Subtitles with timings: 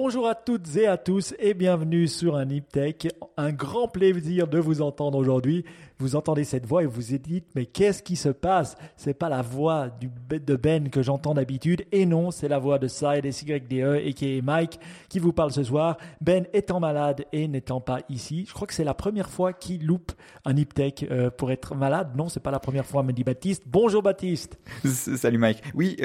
[0.00, 3.08] Bonjour à toutes et à tous et bienvenue sur un Niptech.
[3.36, 5.64] Un grand plaisir de vous entendre aujourd'hui.
[6.00, 8.76] Vous entendez cette voix et vous vous dites mais qu'est-ce qui se passe?
[8.96, 12.78] C'est pas la voix du, de Ben que j'entends d'habitude et non, c'est la voix
[12.78, 15.96] de Side et SYDE et qui est Mike qui vous parle ce soir.
[16.20, 19.86] Ben étant malade et n'étant pas ici, je crois que c'est la première fois qu'il
[19.86, 20.12] loupe
[20.44, 22.12] un Niptech euh, pour être malade.
[22.16, 23.64] Non, c'est pas la première fois, me dit Baptiste.
[23.66, 24.58] Bonjour Baptiste.
[24.84, 25.62] Salut Mike.
[25.74, 25.96] Oui,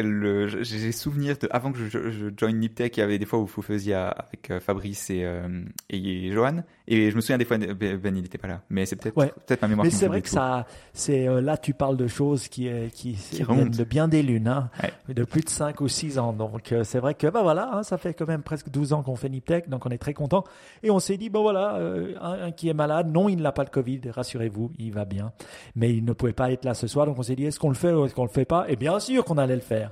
[0.62, 3.45] j'ai souvenir de avant que je, je join Niptech, il y avait des fois où
[3.45, 7.57] vous faisiez avec euh, Fabrice et, euh, et Johan et je me souviens des fois
[7.57, 9.15] Ben il n'était pas là, mais c'est peut-être
[9.45, 12.47] peut-être ma mémoire mais c'est vrai que ça, c'est euh, là tu parles de choses
[12.47, 14.69] qui qui, qui de bien des lunes, hein,
[15.07, 16.33] de plus de 5 ou 6 ans.
[16.33, 19.03] Donc euh, c'est vrai que bah voilà, hein, ça fait quand même presque 12 ans
[19.03, 20.43] qu'on fait Niptech, donc on est très content.
[20.81, 23.63] Et on s'est dit bon voilà, euh, un, qui est malade, non il n'a pas
[23.63, 25.31] le Covid, rassurez-vous, il va bien,
[25.75, 27.70] mais il ne pouvait pas être là ce soir, donc on s'est dit est-ce qu'on
[27.70, 28.65] le fait ou est-ce qu'on le fait pas?
[28.70, 29.91] Et bien sûr qu'on allait le faire.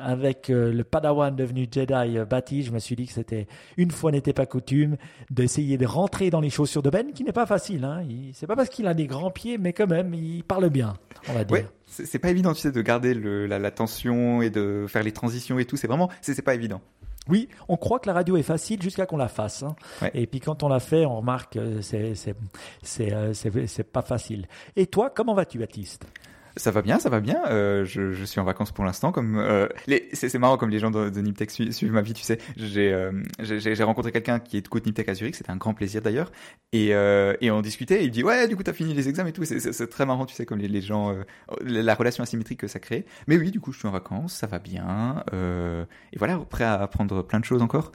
[0.00, 4.32] avec le Padawan devenu Jedi bâti, je me suis dit que c'était une fois n'était
[4.32, 4.96] pas coutume
[5.30, 7.84] d'essayer de rentrer dans les chaussures de Ben, qui n'est pas facile.
[7.84, 8.04] Hein.
[8.32, 10.94] C'est pas parce qu'il il a des grands pieds, mais quand même, il parle bien,
[11.28, 11.70] on va dire.
[11.86, 15.64] c'est pas évident, tu sais, de garder la, tension et de faire les transitions et
[15.64, 15.76] tout.
[15.76, 16.80] C'est vraiment, c'est pas évident.
[17.28, 19.62] Oui, on croit que la radio est facile jusqu'à qu'on la fasse.
[19.62, 19.74] Hein.
[20.12, 22.14] Et puis quand on la fait, on remarque que c'est
[23.00, 24.46] euh, c'est pas facile.
[24.76, 26.04] Et toi, comment vas-tu, Baptiste?
[26.56, 27.42] Ça va bien, ça va bien.
[27.48, 29.12] Euh, je, je, suis en vacances pour l'instant.
[29.12, 29.68] Comme euh,
[30.12, 32.38] c'est marrant comme les gens de, de Niptech suivent, ma vie, tu sais.
[32.56, 35.34] J'ai euh, rencontré quelqu'un qui est côté Niptech à Zurich.
[35.34, 36.30] C'était un grand plaisir d'ailleurs.
[36.72, 38.04] Et, euh, et on discutait.
[38.04, 39.44] Il dit ouais, du coup t'as fini les examens et tout.
[39.44, 41.24] C'est très marrant, tu sais, comme les, les gens, euh,
[41.60, 43.04] la relation asymétrique que ça crée.
[43.26, 45.24] Mais oui, du coup je suis en vacances, ça va bien.
[45.32, 47.92] et voilà, prêt à apprendre plein de choses encore.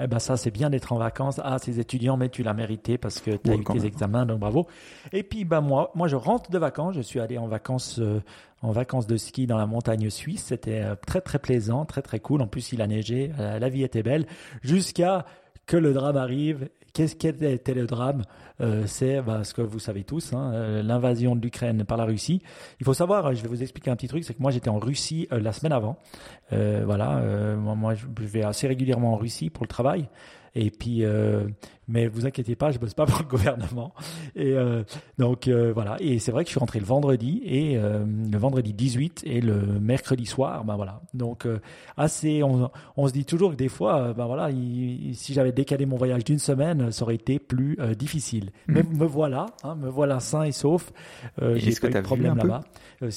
[0.00, 1.40] Eh ben ça, c'est bien d'être en vacances.
[1.42, 4.38] Ah, ces étudiants, mais tu l'as mérité parce que tu as eu tes examens, donc
[4.38, 4.66] bravo.
[5.12, 6.94] Et puis, ben moi, moi, je rentre de vacances.
[6.94, 8.20] Je suis allé en vacances, euh,
[8.62, 10.44] en vacances de ski dans la montagne suisse.
[10.46, 12.42] C'était euh, très, très plaisant, très, très cool.
[12.42, 13.32] En plus, il a neigé.
[13.38, 14.26] Euh, la vie était belle.
[14.62, 15.26] Jusqu'à
[15.66, 18.22] que le drame arrive Qu'est-ce qu'était le drame
[18.60, 22.04] euh, C'est bah, ce que vous savez tous, hein, euh, l'invasion de l'Ukraine par la
[22.04, 22.42] Russie.
[22.80, 24.78] Il faut savoir, je vais vous expliquer un petit truc, c'est que moi j'étais en
[24.78, 25.98] Russie euh, la semaine avant.
[26.50, 27.22] voilà,
[27.56, 30.08] moi je vais assez régulièrement en Russie pour le travail.
[30.54, 31.46] Et puis, euh,
[31.88, 33.92] mais vous inquiétez pas, je bosse pas pour le gouvernement.
[34.36, 34.84] Et euh,
[35.18, 35.96] donc euh, voilà.
[36.00, 39.56] Et c'est vrai que je suis rentré le vendredi et le vendredi 18 et le
[39.80, 41.00] mercredi soir, ben voilà.
[41.14, 41.46] Donc
[41.96, 45.96] assez, on, on, se dit toujours que des fois, ben voilà, si j'avais décalé mon
[45.96, 48.50] voyage d'une semaine, ça aurait été plus difficile.
[48.68, 48.74] Hmm.
[48.74, 50.92] Mais me voilà, hein, me voilà sain et sauf.
[51.40, 52.60] J'ai pas eu de problème là-bas.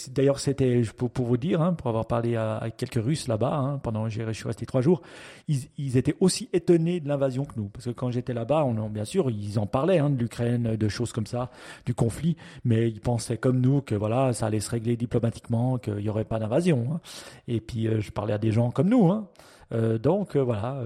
[0.10, 3.80] D'ailleurs, c'était pour, pour, vous dire, hein, pour avoir parlé à, quelques Russes là-bas, hein,
[3.80, 5.02] pendant je suis resté trois jours,
[5.48, 7.70] ils, ils étaient aussi étonnés de l'invasion que nous.
[7.70, 10.88] Parce que quand j'étais là-bas, on, bien sûr, ils en parlaient hein, de l'Ukraine, de
[10.88, 11.50] choses comme ça,
[11.86, 15.96] du conflit, mais ils pensaient comme nous que voilà, ça allait se régler diplomatiquement, qu'il
[15.96, 16.90] n'y aurait pas d'invasion.
[16.94, 17.00] Hein.
[17.48, 19.10] Et puis, euh, je parlais à des gens comme nous.
[19.10, 19.28] Hein.
[19.74, 20.84] Euh, donc euh, voilà,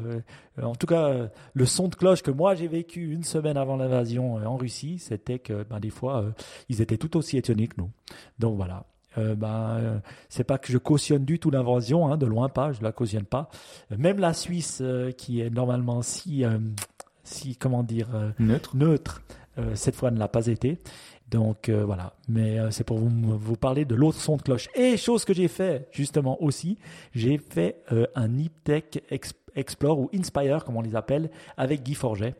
[0.61, 1.11] en tout cas,
[1.53, 5.39] le son de cloche que moi j'ai vécu une semaine avant l'invasion en Russie, c'était
[5.39, 6.25] que ben, des fois,
[6.69, 7.89] ils étaient tout aussi étonnés que nous.
[8.37, 8.85] Donc voilà.
[9.17, 13.23] Ben, c'est pas que je cautionne du tout l'invasion, de loin pas, je la cautionne
[13.23, 13.49] pas.
[13.97, 14.83] Même la Suisse,
[15.17, 16.43] qui est normalement si,
[17.25, 18.07] si comment dire,
[18.39, 19.21] neutre, neutre
[19.73, 20.79] cette fois ne l'a pas été.
[21.29, 24.69] Donc voilà, mais c'est pour vous, vous, parler de l'autre son de cloche.
[24.75, 26.77] Et chose que j'ai fait justement aussi,
[27.13, 27.83] j'ai fait
[28.15, 29.03] un Niptech
[29.55, 32.35] Explore ou Inspire, comme on les appelle, avec Guy Forget.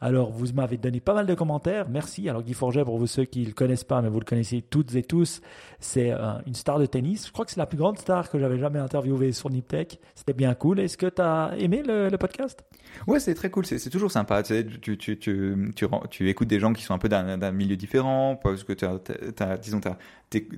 [0.00, 1.88] Alors, vous m'avez donné pas mal de commentaires.
[1.88, 2.28] Merci.
[2.28, 4.62] Alors, Guy Forget, pour vous ceux qui ne le connaissent pas, mais vous le connaissez
[4.62, 5.40] toutes et tous,
[5.80, 7.26] c'est euh, une star de tennis.
[7.26, 9.98] Je crois que c'est la plus grande star que j'avais jamais interviewée sur Niptech.
[10.14, 10.78] C'était bien cool.
[10.78, 12.64] Est-ce que tu as aimé le, podcast?
[13.06, 13.66] Ouais, c'est très cool.
[13.66, 14.42] C'est toujours sympa.
[14.42, 15.74] Tu, tu, tu, tu,
[16.10, 19.80] tu, écoutes des gens qui sont un peu d'un milieu différent, parce que as, disons,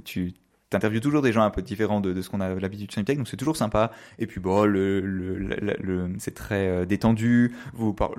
[0.05, 0.35] tu
[0.69, 3.29] t'interviews toujours des gens un peu différents de, ce qu'on a l'habitude sur Niptech, donc
[3.29, 3.91] c'est toujours sympa.
[4.19, 4.71] Et puis bon,
[6.19, 7.55] c'est très euh, détendu.
[7.73, 8.17] Vous parlez,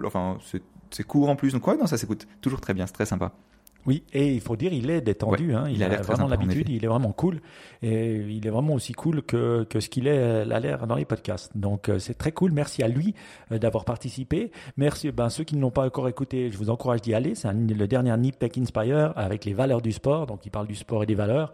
[0.92, 1.54] c'est court en plus.
[1.54, 3.32] Donc ouais, non, ça s'écoute toujours très bien, c'est très sympa.
[3.88, 5.56] Oui, et il faut dire, il est détendu.
[5.56, 7.42] hein, il, a, vraiment l'habitude, il est vraiment cool.
[7.82, 11.06] Et il est vraiment aussi cool que, que ce qu'il est a l'air dans les
[11.06, 11.58] podcasts.
[11.58, 12.52] Donc euh, c'est très cool.
[12.52, 13.16] Merci à lui
[13.52, 14.52] euh, d'avoir participé.
[14.78, 15.12] Merci.
[15.12, 17.34] Ben, ceux qui ne l'ont pas encore écouté, je vous encourage d'y aller.
[17.34, 20.28] C'est le dernier Niptech Inspire avec les valeurs du sport.
[20.28, 21.52] Donc il parle du sport et des valeurs.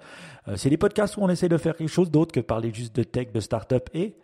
[0.49, 2.93] Euh, c'est des podcasts où on essaie de faire quelque chose d'autre que parler juste
[2.93, 4.15] de tech, de start-up et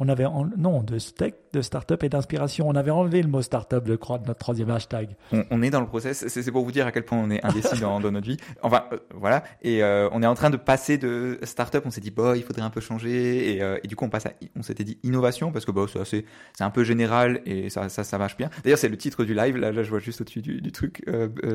[0.00, 2.68] on avait non de tech, de start-up et d'inspiration.
[2.68, 5.16] On avait enlevé le mot start-up, je crois, de notre troisième hashtag.
[5.50, 6.26] On, est dans le process.
[6.28, 8.36] C'est pour vous dire à quel point on est indécis dans, dans, notre vie.
[8.62, 9.42] Enfin, euh, voilà.
[9.62, 11.84] Et euh, on est en train de passer de start-up.
[11.86, 13.54] On s'est dit, bah, il faudrait un peu changer.
[13.54, 15.86] Et, euh, et du coup, on passe à, on s'était dit innovation parce que bah,
[16.04, 16.24] c'est
[16.56, 18.50] c'est un peu général et ça, ça, ça marche bien.
[18.62, 19.56] D'ailleurs, c'est le titre du live.
[19.56, 21.04] Là, là, je vois juste au-dessus du, du, truc.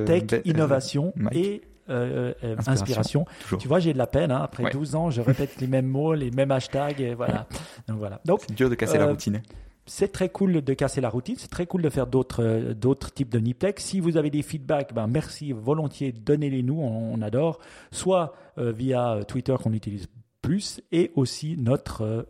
[0.05, 3.25] tech, ben, innovation et euh, euh, inspiration.
[3.59, 4.31] Tu vois, j'ai de la peine.
[4.31, 7.01] Hein, après 12 ans, je répète les mêmes mots, les mêmes hashtags.
[7.01, 7.47] Et voilà.
[7.87, 8.21] Donc voilà.
[8.25, 9.41] Donc c'est dur de casser la euh, routine.
[9.85, 13.29] c'est très cool de casser la routine, c'est très cool de faire d'autres d'autres types
[13.29, 13.81] de Niptech.
[13.81, 17.59] Si vous avez des feedbacks, ben merci volontiers, donnez-les nous, on, adore.
[17.91, 20.07] Soit via Twitter qu'on utilise
[20.41, 22.25] plus et aussi notre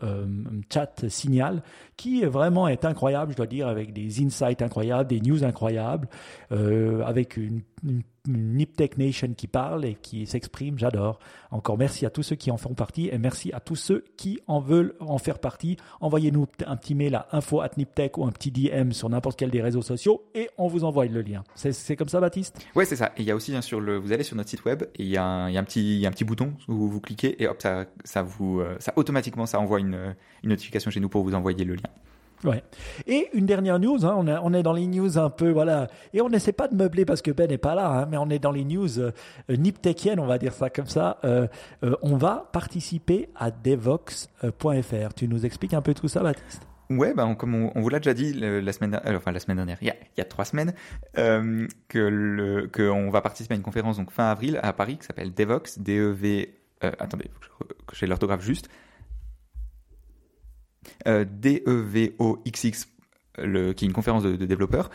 [0.72, 1.62] chat signal
[1.96, 6.08] qui vraiment est incroyable, je dois dire, avec des insights incroyables, des news incroyables,
[6.50, 11.20] avec une, une Niptech Nation qui parle et qui s'exprime, j'adore.
[11.52, 14.40] Encore merci à tous ceux qui en font partie et merci à tous ceux qui
[14.48, 15.76] en veulent en faire partie.
[16.00, 19.52] Envoyez-nous un petit mail à info at Niptech ou un petit DM sur n'importe quel
[19.52, 21.44] des réseaux sociaux et on vous envoie le lien.
[21.56, 22.66] C'est comme ça, Baptiste?
[22.76, 23.12] Ouais, c'est ça.
[23.18, 25.10] Et il y a aussi bien le, vous allez sur notre site web et il
[25.10, 28.62] y, a un, petit, un petit bouton où vous cliquez et hop, ça, ça vous,
[28.62, 31.90] euh, ça automatiquement ça envoie une, une notification chez nous pour vous envoyer le lien.
[32.44, 32.64] Ouais.
[33.08, 35.88] Et une dernière news, hein, on, est dans les news un peu, voilà.
[36.14, 38.30] Et on n'essaie pas de meubler parce que Ben n'est pas là, hein, mais on
[38.30, 39.12] est dans les news euh,
[40.18, 41.18] on va dire ça comme ça.
[41.24, 41.48] Euh,
[41.84, 45.14] euh, on va participer à devox.fr.
[45.16, 46.68] Tu nous expliques un peu tout ça, Baptiste?
[46.90, 49.92] Ouais, bah comme on, vous l'a déjà dit la semaine, enfin la semaine dernière, il
[50.18, 50.74] y a, trois semaines,
[51.18, 52.70] euh, que le,
[53.10, 56.54] va participer à une conférence donc fin avril à Paris qui s'appelle Devox, D-E-V.
[56.82, 57.32] attendez,
[57.88, 58.70] que j'ai l'orthographe juste.
[61.08, 62.88] Euh, DEVOXX,
[63.38, 64.90] le, qui est une conférence de, développeurs.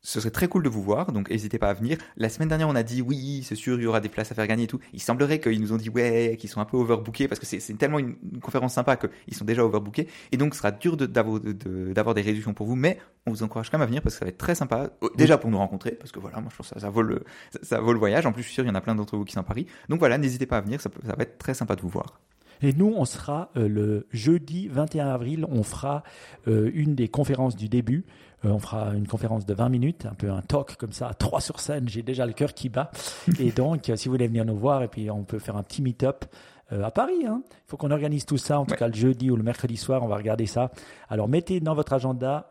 [0.00, 1.98] Ce serait très cool de vous voir, donc n'hésitez pas à venir.
[2.16, 4.34] La semaine dernière, on a dit oui, c'est sûr, il y aura des places à
[4.36, 4.78] faire gagner et tout.
[4.92, 7.74] Il semblerait qu'ils nous ont dit ouais, qu'ils sont un peu overbookés parce que c'est
[7.74, 10.06] tellement une, conférence sympa qu'ils sont déjà overbookés.
[10.30, 13.78] Et donc, ce sera dur d'avoir des réductions pour vous, mais on vous encourage quand
[13.78, 14.90] même à venir parce que ça va être très sympa.
[15.02, 17.24] Euh, déjà pour nous rencontrer, parce que voilà, moi je pense que ça, vaut, le,
[17.62, 18.24] ça, vaut le voyage.
[18.24, 19.44] En plus, je suis sûr, il y en a plein d'entre vous qui sont à
[19.44, 19.66] Paris.
[19.88, 22.20] Donc voilà, n'hésitez pas à venir, ça, ça va être très sympa de vous voir.
[22.62, 26.02] Et nous, on sera euh, le jeudi 21 avril, on fera
[26.46, 28.04] euh, une des conférences du début.
[28.44, 31.40] Euh, on fera une conférence de 20 minutes, un peu un talk comme ça, trois
[31.40, 31.88] sur scène.
[31.88, 32.90] J'ai déjà le cœur qui bat.
[33.38, 35.82] Et donc, si vous voulez venir nous voir, et puis on peut faire un petit
[35.82, 36.24] meet-up.
[36.70, 37.24] à Paris.
[37.26, 37.42] Hein.
[37.48, 40.02] Il faut qu'on organise tout ça, en tout cas le jeudi ou le mercredi soir,
[40.02, 40.70] on va regarder ça.
[41.08, 42.50] Alors mettez dans votre agenda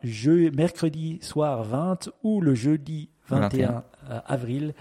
[0.54, 3.84] mercredi soir 20 ou le jeudi 21,
[4.26, 4.74] avril.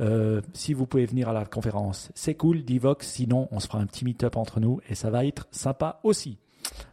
[0.00, 3.06] Euh, si vous pouvez venir à la conférence, c'est cool, Divox.
[3.06, 6.38] Sinon, on se fera un petit meet-up entre nous et ça va être sympa aussi.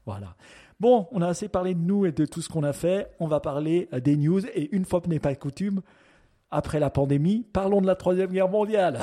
[0.06, 0.36] Voilà.
[0.80, 3.12] Bon, on a assez parlé de nous et de tout ce qu'on a fait.
[3.20, 5.82] On va parler des news et une fois que n'est pas coutume,
[6.52, 9.00] après la pandémie, parlons de la Troisième Guerre mondiale.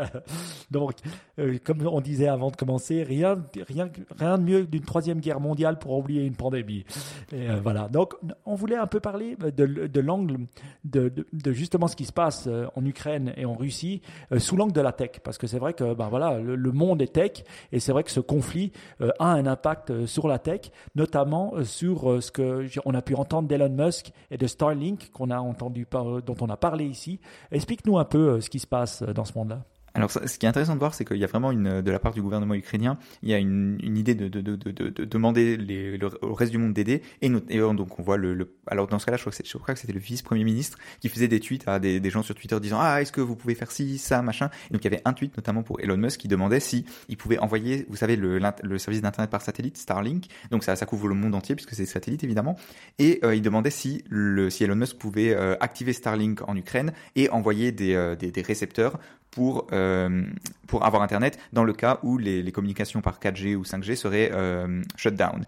[0.70, 0.94] Donc,
[1.38, 3.36] euh, comme on disait avant de commencer, rien,
[3.68, 6.84] rien, rien de mieux d'une Troisième Guerre mondiale pour oublier une pandémie.
[7.32, 7.88] Euh, voilà.
[7.88, 8.14] Donc,
[8.46, 10.46] on voulait un peu parler de, l'angle
[10.84, 14.00] de, de, justement ce qui se passe euh, en Ukraine et en Russie
[14.38, 15.20] sous l'angle de la tech.
[15.24, 18.10] Parce que c'est vrai que ben, voilà, le, monde est tech et c'est vrai que
[18.10, 23.14] ce conflit a un impact sur la tech, notamment sur ce que on a pu
[23.14, 27.20] entendre d'Elon Musk et de Starlink qu'on a entendu dont on a parlé ici.
[27.50, 29.64] Explique-nous un peu euh, ce qui se passe euh, dans ce monde-là.
[29.94, 31.98] Alors, ce qui est intéressant de voir, c'est qu'il y a vraiment une, de la
[31.98, 35.56] part du gouvernement ukrainien, il y a une, une idée de, de, de, de, demander
[35.56, 37.02] les, le, au reste du monde d'aider.
[37.22, 40.00] Et, donc, on voit le, le alors dans ce cas-là, je crois que, c'était le
[40.00, 43.12] vice-premier ministre qui faisait des tweets à des, des, gens sur Twitter disant ah est-ce
[43.12, 44.50] que vous pouvez faire ci, ça, machin?
[44.70, 47.16] Et donc il y avait un tweet notamment pour Elon Musk qui demandait si il
[47.16, 50.26] pouvait envoyer, vous savez, le, le service d'internet par satellite Starlink.
[50.50, 52.56] Donc ça, ça couvre le monde entier puisque c'est satellite évidemment.
[52.98, 56.92] Et euh, il demandait si le, si Elon Musk pouvait euh, activer Starlink en Ukraine
[57.16, 58.98] et envoyer des, euh, des, des récepteurs
[59.38, 60.24] pour, euh,
[60.66, 64.82] pour avoir Internet dans le cas où les, communications par 4G ou 5G seraient euh,
[64.96, 65.44] shut down.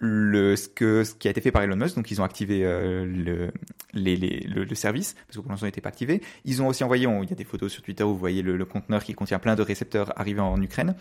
[0.00, 2.60] Le, ce, que, ce qui a été fait par Elon Musk, donc ils ont activé
[2.62, 3.50] euh, le,
[3.94, 6.20] les, le, service, parce que pour l'instant il n'était pas activé.
[6.44, 8.62] Ils ont aussi envoyé, il y a des photos sur Twitter où vous voyez le,
[8.66, 10.94] conteneur qui contient plein de récepteurs arrivant en Ukraine.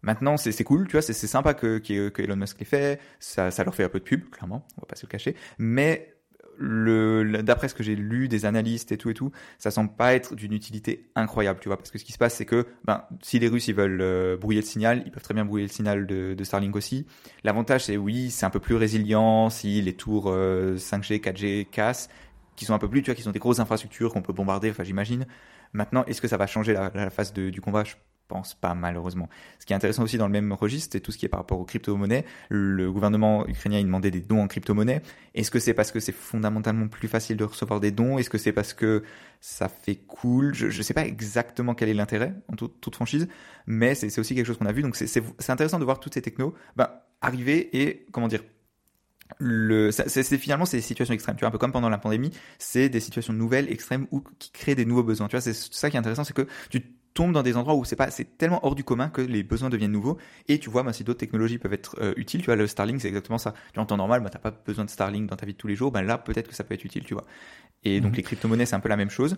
[0.00, 3.50] Maintenant, c'est cool, tu vois, c'est sympa que, que, que, Elon Musk l'ait fait, ça,
[3.50, 6.13] ça leur fait un peu de pub, clairement, on va pas se le cacher, mais
[6.58, 10.34] d'après ce que j'ai lu des analystes et tout et tout, ça semble pas être
[10.34, 13.38] d'une utilité incroyable, tu vois, parce que ce qui se passe, c'est que, ben, si
[13.38, 16.06] les Russes ils veulent euh, brouiller le signal, ils peuvent très bien brouiller le signal
[16.06, 17.06] de, de Starlink aussi.
[17.42, 22.08] L'avantage, c'est oui, c'est un peu plus résilient si les tours 5G, 4G cassent,
[22.56, 24.70] qui sont un peu plus, tu vois, qui sont des grosses infrastructures qu'on peut bombarder,
[24.70, 25.26] enfin j'imagine.
[25.72, 27.82] Maintenant, est-ce que ça va changer la, phase du combat?
[28.28, 29.28] Pense pas malheureusement.
[29.58, 31.40] Ce qui est intéressant aussi dans le même registre, c'est tout ce qui est par
[31.40, 32.24] rapport aux crypto-monnaies.
[32.48, 35.02] Le gouvernement ukrainien il demandait des dons en crypto-monnaie.
[35.34, 38.18] Est-ce que c'est parce que c'est fondamentalement plus facile de recevoir des dons?
[38.18, 39.02] Est-ce que c'est parce que
[39.40, 40.54] ça fait cool?
[40.54, 43.28] Je ne sais pas exactement quel est l'intérêt, en toute franchise,
[43.66, 44.82] mais c'est aussi quelque chose qu'on a vu.
[44.82, 46.88] Donc c'est intéressant de voir toutes ces technos ben,
[47.20, 48.42] arriver et, comment dire,
[49.90, 51.36] c'est finalement c'est des situations extrêmes.
[51.36, 54.50] Tu vois, un peu comme pendant la pandémie, c'est des situations nouvelles, extrêmes, ou qui
[54.50, 55.28] créent des nouveaux besoins.
[55.28, 56.82] Tu vois, c'est ça qui est intéressant, c'est que tu
[57.14, 59.70] tombe dans des endroits où c'est pas c'est tellement hors du commun que les besoins
[59.70, 60.18] deviennent nouveaux.
[60.48, 63.00] Et tu vois bah, si d'autres technologies peuvent être euh, utiles tu vois le Starlink
[63.00, 63.54] c'est exactement ça.
[63.72, 65.68] Tu en temps normal bah t'as pas besoin de Starlink dans ta vie de tous
[65.68, 65.92] les jours.
[65.92, 67.24] Ben là peut-être que ça peut être utile tu vois.
[67.84, 68.16] Et donc mhm.
[68.16, 69.36] les crypto-monnaies c'est un peu la même chose.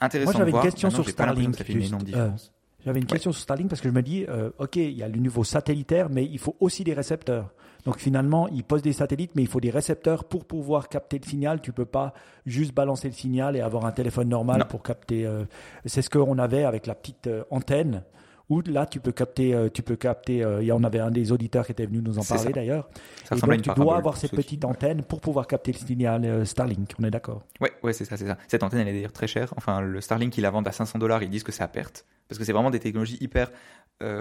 [0.00, 2.52] Intéressant Moi, j'avais une question sur Starlink ça fait une énorme différence
[2.88, 5.08] J'avais une question sur Starlink parce que je me dis, euh, ok, il y a
[5.08, 7.50] le niveau satellitaire, mais il faut aussi des récepteurs.
[7.84, 11.28] Donc finalement, ils posent des satellites, mais il faut des récepteurs pour pouvoir capter le
[11.28, 11.60] signal.
[11.60, 12.14] Tu peux pas
[12.46, 15.26] juste balancer le signal et avoir un téléphone normal pour capter.
[15.26, 15.44] Euh,
[15.84, 18.04] c'est ce qu'on avait avec la petite euh, antenne
[18.48, 20.44] où là tu peux capter, euh, tu peux capter.
[20.60, 22.88] il y en avait un des auditeurs qui était venu nous en parler d'ailleurs.
[23.30, 26.92] Et donc tu dois avoir cette petite antenne pour pouvoir capter le signal Starlink.
[26.98, 27.42] On est d'accord?
[27.60, 28.38] Ouais, ouais, c'est ça, c'est ça.
[28.48, 29.52] Cette antenne, elle est d'ailleurs très chère.
[29.56, 31.22] Enfin, le Starlink, ils la vendent à 500 dollars.
[31.22, 33.50] Ils disent que c'est à perte parce que c'est vraiment des technologies hyper.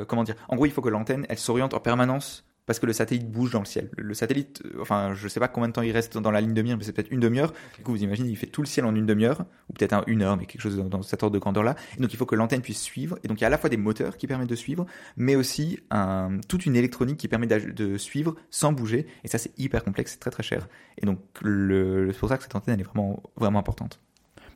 [0.07, 0.35] comment dire?
[0.49, 3.51] En gros, il faut que l'antenne, elle s'oriente en permanence parce que le satellite bouge
[3.51, 3.89] dans le ciel.
[3.97, 6.53] Le satellite, euh, enfin, je sais pas combien de temps il reste dans la ligne
[6.53, 7.53] de mire, mais c'est peut-être une demi-heure.
[7.77, 10.21] Du coup, vous imaginez, il fait tout le ciel en une demi-heure, ou peut-être une
[10.21, 11.75] heure, mais quelque chose dans cette ordre de grandeur-là.
[11.97, 13.17] Et donc, il faut que l'antenne puisse suivre.
[13.23, 15.35] Et donc, il y a à la fois des moteurs qui permettent de suivre, mais
[15.35, 19.07] aussi un, toute une électronique qui permet de suivre sans bouger.
[19.23, 20.67] Et ça, c'est hyper complexe, c'est très très cher.
[21.01, 24.01] Et donc, c'est pour ça que cette antenne, elle est vraiment, vraiment importante.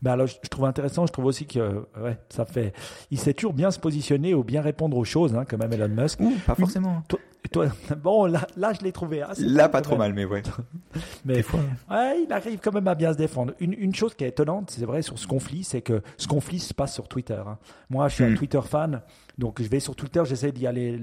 [0.01, 2.74] Ben alors, je, trouve intéressant, je trouve aussi que ouais, ça fait.
[3.12, 5.89] Il sait toujours bien se positionner ou bien répondre aux choses, hein, quand même, Elon
[5.89, 6.20] Musk.
[6.20, 7.03] Ouh, pas forcément.
[7.08, 7.20] Toi,
[7.98, 9.43] bon, là, là je l'ai trouvé assez.
[9.43, 10.43] Là, pas trop mal, mais ouais.
[11.25, 11.60] mais fois.
[11.89, 13.53] Ouais, il arrive quand même à bien se défendre.
[13.60, 16.60] Une, une chose qui est étonnante, c'est vrai, sur ce conflit, c'est que ce conflit
[16.60, 17.41] se passe sur Twitter.
[17.45, 17.57] Hein.
[17.89, 18.38] Moi, je suis un hmm.
[18.38, 19.01] Twitter fan.
[19.38, 21.00] Donc je vais sur Twitter, j'essaie d'y aller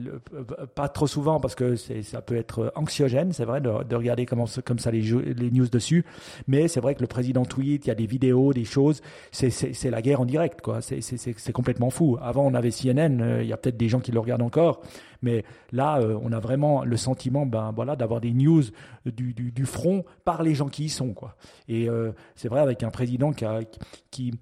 [0.74, 4.78] pas trop souvent parce que ça peut être anxiogène, c'est vrai, de, regarder comment, comme
[4.78, 5.02] ça les,
[5.50, 6.04] news dessus.
[6.46, 9.00] Mais c'est vrai que le président tweet, il y a des vidéos, des choses,
[9.32, 10.80] c'est la guerre en direct, quoi.
[10.80, 12.18] C'est complètement fou.
[12.20, 14.80] Avant, on avait CNN, euh, il y a peut-être des gens qui le regardent encore,
[15.22, 18.62] mais là, euh, on a vraiment le sentiment, ben voilà, d'avoir des news
[19.06, 21.36] du, front par les gens qui y sont, quoi.
[21.68, 24.32] Et euh, c'est vrai avec un président qui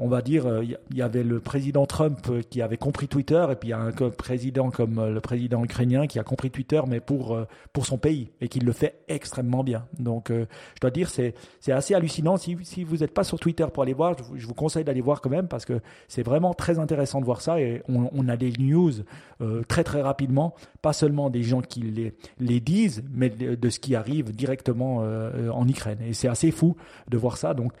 [0.00, 3.44] on va dire, il euh, y avait le président Trump euh, qui avait compris Twitter,
[3.50, 6.50] et puis il y a un président comme euh, le président ukrainien qui a compris
[6.50, 7.38] Twitter, mais pour,
[7.72, 9.86] pour son pays, et qui le fait extrêmement bien.
[9.98, 11.34] Donc, je dois dire, c'est,
[11.68, 12.36] assez hallucinant.
[12.36, 15.20] Si, si vous n'êtes pas sur Twitter pour aller voir, je vous, conseille d'aller voir
[15.20, 18.52] quand même, parce que c'est vraiment très intéressant de voir ça, et on, a des
[18.58, 18.92] news
[19.68, 23.94] très très rapidement, pas seulement des gens qui les, disent, mais de, de ce qui
[23.94, 25.98] arrive directement en Ukraine.
[26.06, 26.76] Et c'est assez fou
[27.08, 27.54] de voir ça.
[27.54, 27.72] Donc,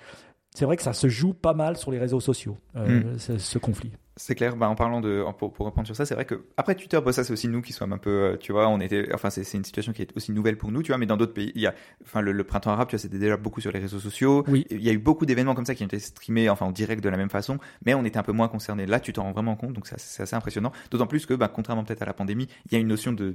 [0.58, 3.38] c'est vrai que ça se joue pas mal sur les réseaux sociaux, euh, mm.
[3.38, 3.92] ce conflit.
[4.18, 4.56] C'est clair.
[4.56, 7.12] Bah, en parlant de, pour, pour répondre sur ça, c'est vrai que après Twitter, bah,
[7.12, 9.54] ça c'est aussi nous qui sommes un peu, euh, tu vois, on était, enfin c'est
[9.54, 11.62] une situation qui est aussi nouvelle pour nous, tu vois, mais dans d'autres pays, il
[11.62, 14.44] y a, enfin le, printemps arabe, tu vois, c'était déjà beaucoup sur les réseaux sociaux.
[14.48, 14.66] Oui.
[14.70, 17.02] Il y a eu beaucoup d'événements comme ça qui ont été streamés, enfin en direct
[17.02, 18.86] de la même façon, mais on était un peu moins concernés.
[18.86, 20.72] Là, tu t'en rends vraiment compte, donc c'est assez impressionnant.
[20.90, 23.34] D'autant plus que, bah, contrairement peut-être à la pandémie, il y a une notion de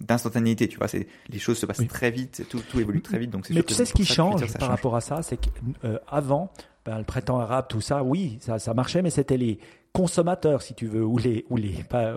[0.00, 3.30] d'instantanéité, tu vois, c'est les choses se passent très vite, tout, tout évolue très vite,
[3.30, 6.98] donc Mais tu sais ce qui change par rapport à ça, c'est qu'avant, euh, ben,
[6.98, 9.58] le printemps arabe, tout ça, oui, ça, ça marchait, mais c'était les
[9.92, 12.16] consommateurs, si tu veux, ou les, ou les, pas,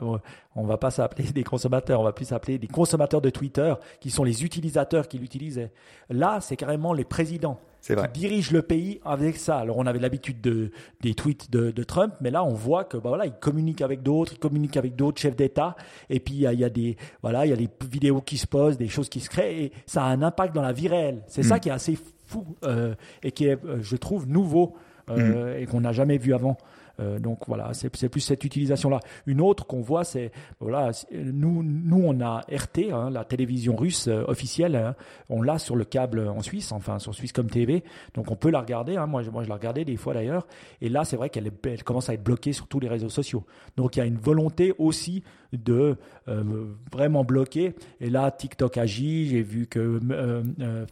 [0.56, 4.12] on va pas s'appeler des consommateurs, on va plus s'appeler des consommateurs de Twitter, qui
[4.12, 5.72] sont les utilisateurs qui l'utilisaient.
[6.10, 9.58] Là, c'est carrément les présidents qui dirigent le pays avec ça.
[9.58, 12.96] Alors, on avait l'habitude de, des tweets de, de, Trump, mais là, on voit que,
[12.96, 15.75] bah voilà, il communique avec d'autres, il communique avec d'autres chefs d'État,
[16.10, 18.48] et puis il y, y a, des, voilà, il y a des vidéos qui se
[18.48, 21.24] posent, des choses qui se créent, et ça a un impact dans la vie réelle.
[21.27, 21.60] C'est ça mm.
[21.60, 24.75] qui est assez fou euh, et qui est, euh, je trouve, nouveau
[25.10, 25.62] euh, mm.
[25.62, 26.58] et qu'on n'a jamais vu avant.
[27.00, 29.00] Euh, donc voilà, c'est plus cette utilisation-là.
[29.25, 34.07] Une autre qu'on voit, c'est voilà, nous, nous on a RT, hein, la télévision russe
[34.07, 34.95] euh, officielle, hein,
[35.29, 37.83] on l'a sur le câble en Suisse, enfin sur Swisscom TV,
[38.13, 38.97] donc on peut la regarder.
[38.97, 40.45] Hein, moi, moi, je la regardais des fois d'ailleurs,
[40.81, 43.43] et là, c'est vrai qu'elle elle commence à être bloquée sur tous les réseaux sociaux.
[43.75, 45.23] Donc il y a une volonté aussi
[45.53, 45.95] de
[46.27, 46.43] euh,
[46.91, 47.75] vraiment bloquer.
[48.00, 50.00] Et là, TikTok agit, j'ai vu que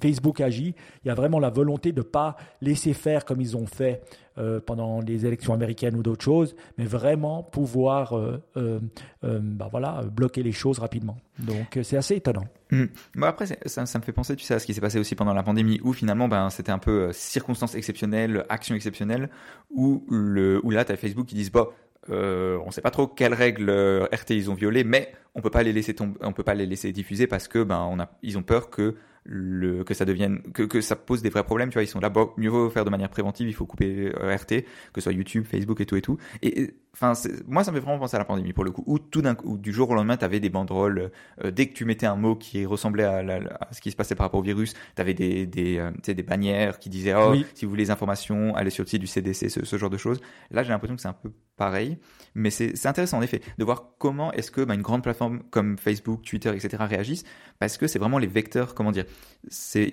[0.02, 0.76] Facebook agit.
[1.04, 4.02] Il y a vraiment la volonté de pas laisser faire comme ils ont fait
[4.38, 8.80] euh, pendant les élections américaines ou d'autres choses, mais vraiment pouvoir euh, euh,
[9.22, 11.18] bah voilà, bloquer les choses rapidement.
[11.38, 12.46] Donc c'est assez étonnant.
[12.72, 12.86] Mmh.
[13.24, 15.34] après, ça, ça, me fait penser, tu sais, à ce qui s'est passé aussi pendant
[15.34, 19.30] la pandémie, où finalement, ben, c'était un peu circonstances exceptionnelles, actions exceptionnelles,
[19.70, 21.68] où, le, où là, tu as Facebook qui disent, bon,
[22.10, 23.70] euh, on ne sait pas trop quelles règles
[24.12, 25.94] RT ils ont violées, mais on peut pas les laisser
[26.34, 30.06] peut pas les laisser diffuser parce que ben ils ont peur que le, que ça
[30.06, 32.50] devienne, que, que ça pose des vrais problèmes, tu vois, ils sont là, bon, mieux
[32.50, 34.64] vaut faire de manière préventive, il faut couper euh, RT,
[34.94, 36.18] que ce soit YouTube, Facebook et tout et tout.
[36.42, 37.14] Et, enfin,
[37.48, 39.36] moi, ça me fait vraiment penser à la pandémie, pour le coup, où tout d'un
[39.36, 41.12] coup, du jour au lendemain, t'avais des banderoles,
[41.44, 43.20] euh, dès que tu mettais un mot qui ressemblait à,
[43.60, 46.80] à, ce qui se passait par rapport au virus, t'avais des, des, euh, des bannières
[46.80, 49.66] qui disaient, oh, si vous voulez des informations, allez sur le site du CDC, ce,
[49.66, 50.20] ce genre de choses.
[50.50, 52.00] Là, j'ai l'impression que c'est un peu pareil,
[52.34, 55.78] mais c'est intéressant, en effet, de voir comment est-ce que bah, une grande plateforme comme
[55.78, 56.78] Facebook, Twitter, etc.
[56.80, 57.24] réagissent,
[57.60, 59.06] parce que c'est vraiment les vecteurs, comment dire,
[59.50, 59.92] c'est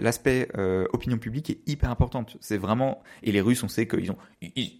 [0.00, 2.24] l'aspect euh, opinion publique est hyper important.
[2.40, 4.16] C'est vraiment et les Russes, on sait qu'ils ont,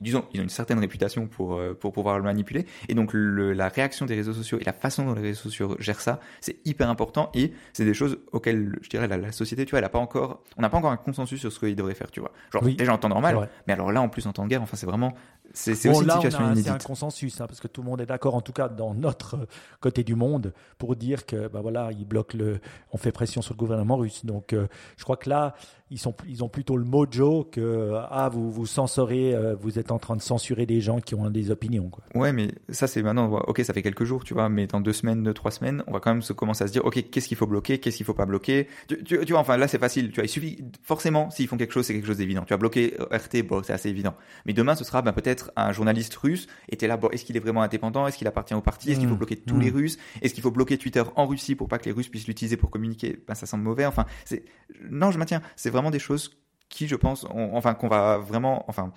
[0.01, 2.67] disons, ils ont une certaine réputation pour euh, pour pouvoir le manipuler.
[2.89, 6.01] Et donc la réaction des réseaux sociaux et la façon dont les réseaux sociaux gèrent
[6.01, 7.31] ça, c'est hyper important.
[7.35, 10.43] Et c'est des choses auxquelles je dirais la, société, tu vois, elle a pas encore,
[10.57, 12.33] on n'a pas encore un consensus sur ce qu'ils devraient faire, tu vois.
[12.53, 14.77] Genre déjà en temps normal, mais alors là en plus en temps de guerre, enfin
[14.77, 15.15] c'est vraiment
[15.53, 18.35] c'est aussi une situation C'est un consensus, hein, parce que tout le monde est d'accord,
[18.35, 19.47] en tout cas dans notre
[19.81, 22.61] côté du monde, pour dire que bah voilà, ils bloquent le,
[22.93, 24.25] on fait pression sur le gouvernement russe.
[24.25, 25.55] Donc, euh, je crois que là,
[25.95, 29.93] ils, sont, ils ont plutôt le mojo que ah vous vous censurez, euh, vous êtes
[29.93, 31.89] en train de censurer des gens qui ont des opinions.
[31.89, 32.03] Quoi.
[32.17, 33.31] Ouais, mais ça c'est maintenant.
[33.47, 35.93] Ok, ça fait quelques jours, tu vois, mais dans deux semaines, deux trois semaines, on
[35.93, 38.07] va quand même se commencer à se dire ok, qu'est-ce qu'il faut bloquer, qu'est-ce qu'il
[38.07, 38.67] faut pas bloquer?
[39.05, 40.11] Tu, vois, enfin là c'est facile.
[40.11, 42.43] Tu vois, il suffit forcément s'ils font quelque chose, c'est quelque chose d'évident.
[42.45, 44.15] Tu as bloqué RT, bon, c'est assez évident.
[44.47, 46.97] Mais demain, ce sera ben, peut-être un journaliste russe était là.
[46.97, 48.09] Bon, est-ce qu'il est vraiment indépendant?
[48.09, 48.91] Est-ce qu'il appartient au parti?
[48.91, 49.19] Est-ce qu'il faut mmh.
[49.19, 49.75] bloquer tous les mmh.
[49.75, 49.99] Russes?
[50.23, 52.71] Est-ce qu'il faut bloquer Twitter en Russie pour pas que les Russes puissent l'utiliser pour
[52.71, 53.23] communiquer?
[53.29, 53.87] Ben ça semble mauvais.
[53.87, 54.45] Enfin, c'est
[54.91, 55.43] non, je maintiens.
[55.57, 56.31] C'est vraiment des choses
[56.69, 58.93] qui, je pense, enfin qu'on va vraiment, enfin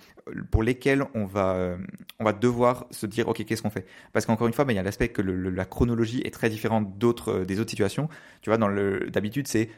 [0.50, 1.76] pour lesquels on va, euh,
[2.18, 3.86] on va devoir se dire, ok, qu'est-ce qu'on fait?
[4.12, 6.98] Parce qu'encore une fois, ben, il y a l'aspect que la chronologie est très différente
[6.98, 8.08] d'autres, euh, des autres situations.
[8.42, 8.58] Tu vois,
[9.10, 9.70] d'habitude, c'est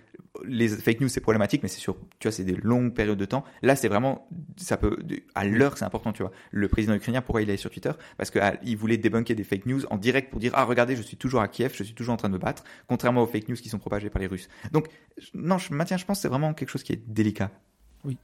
[0.45, 3.25] les fake news, c'est problématique, mais c'est sur, tu vois, c'est des longues périodes de
[3.25, 3.45] temps.
[3.63, 4.97] Là, c'est vraiment, ça peut,
[5.35, 6.33] à l'heure, c'est important, tu vois.
[6.51, 7.93] Le président ukrainien, pourquoi il est sur Twitter?
[8.17, 11.03] Parce qu'il ah, voulait débunker des fake news en direct pour dire, ah, regardez, je
[11.03, 13.49] suis toujours à Kiev, je suis toujours en train de me battre, contrairement aux fake
[13.49, 14.49] news qui sont propagées par les Russes.
[14.73, 14.89] Donc,
[15.35, 17.51] non, je maintiens, je pense, c'est vraiment quelque chose qui est délicat.
[18.05, 18.17] Oui.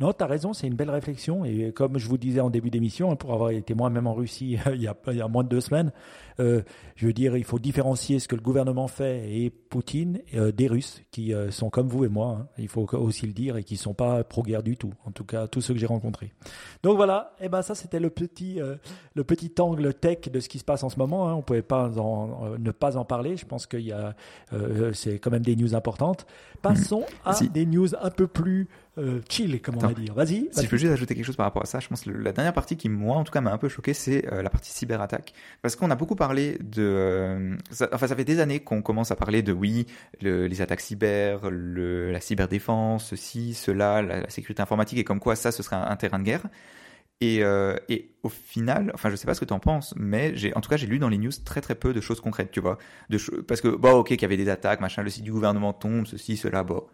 [0.00, 1.44] Non, tu as raison, c'est une belle réflexion.
[1.44, 4.58] Et comme je vous disais en début d'émission, hein, pour avoir été moi-même en Russie
[4.74, 5.92] il, y a, il y a moins de deux semaines,
[6.40, 6.62] euh,
[6.96, 10.66] je veux dire, il faut différencier ce que le gouvernement fait et Poutine euh, des
[10.66, 12.46] Russes, qui euh, sont comme vous et moi, hein.
[12.58, 14.92] il faut aussi le dire, et qui ne sont pas pro-guerre du tout.
[15.04, 16.32] En tout cas, tous ceux que j'ai rencontrés.
[16.82, 18.60] Donc voilà, et eh ben ça c'était le petit,
[19.14, 21.28] le petit angle tech de ce qui se passe en ce moment.
[21.28, 21.34] Hein.
[21.34, 23.36] On ne pouvait pas ne pas en parler.
[23.36, 24.14] Je pense a,
[24.92, 26.26] c'est quand même des news importantes.
[26.62, 28.68] Passons à des news un peu plus
[29.28, 30.14] chill, comme on va dire.
[30.14, 30.48] Vas-y.
[30.52, 32.32] si je peux juste ajouter quelque chose par rapport à ça, je pense que la
[32.32, 35.32] dernière partie qui, moi, en tout cas, m'a un peu choqué, c'est la partie cyberattaque.
[35.62, 36.82] Parce qu'on a beaucoup parlé de.
[36.82, 37.56] Euh,
[37.92, 39.86] enfin, ça fait des années qu'on commence à parler de, oui,
[40.20, 45.52] les attaques cyber, le, la cyberdéfense, ceci, cela, la, sécurité informatique, et comme quoi ça,
[45.52, 46.46] ce serait un, terrain de guerre.
[47.20, 50.36] Et, euh, et, au final, enfin, je sais pas ce que tu en penses, mais
[50.36, 52.50] j'ai, en tout cas, j'ai lu dans les news très très peu de choses concrètes,
[52.50, 52.78] tu vois.
[53.08, 55.72] De parce que, bon, ok, qu'il y avait des attaques, machin, le site du gouvernement
[55.72, 56.84] tombe, ceci, cela, bon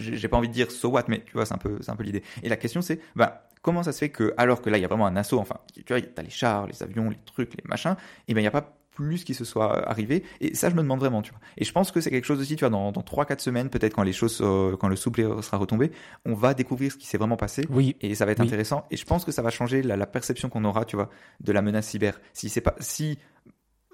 [0.00, 1.96] j'ai pas envie de dire so what, mais tu vois, c'est un peu, c'est un
[1.96, 2.22] peu l'idée.
[2.42, 4.84] Et la question c'est, bah, comment ça se fait que, alors que là, il y
[4.84, 7.68] a vraiment un assaut, enfin, tu vois, t'as les chars, les avions, les trucs, les
[7.68, 7.96] machins,
[8.28, 10.24] et ben, il n'y a pas plus qui se soit arrivé.
[10.40, 11.40] Et ça, je me demande vraiment, tu vois.
[11.56, 13.94] Et je pense que c'est quelque chose aussi, tu vois, dans, dans 3-4 semaines, peut-être
[13.94, 14.38] quand les choses,
[14.78, 15.92] quand le souple sera retombé,
[16.26, 17.66] on va découvrir ce qui s'est vraiment passé.
[17.70, 17.96] Oui.
[18.00, 18.84] Et ça va être intéressant.
[18.90, 21.08] Et je pense que ça va changer la, la perception qu'on aura, tu vois,
[21.40, 22.20] de la menace cyber.
[22.34, 23.18] Si c'est pas, si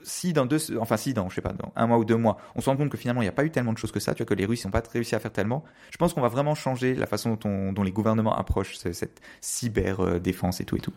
[0.07, 2.39] si dans deux, enfin si dans, je sais pas, dans un mois ou deux mois,
[2.55, 4.01] on se rend compte que finalement il n'y a pas eu tellement de choses que
[4.01, 6.55] ça, que les Russes n'ont pas réussi à faire tellement, je pense qu'on va vraiment
[6.55, 10.93] changer la façon dont, les gouvernements approchent cette cyber euh, défense et tout et tout.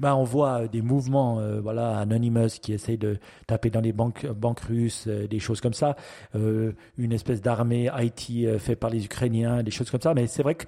[0.00, 3.92] Ben, on voit euh, des mouvements, euh, voilà, Anonymous qui essaye de taper dans les
[3.92, 5.96] banques, banques russes, des choses comme ça,
[6.34, 10.14] une espèce d'armée IT faite par les Ukrainiens, des choses comme ça.
[10.14, 10.64] Mais c'est vrai que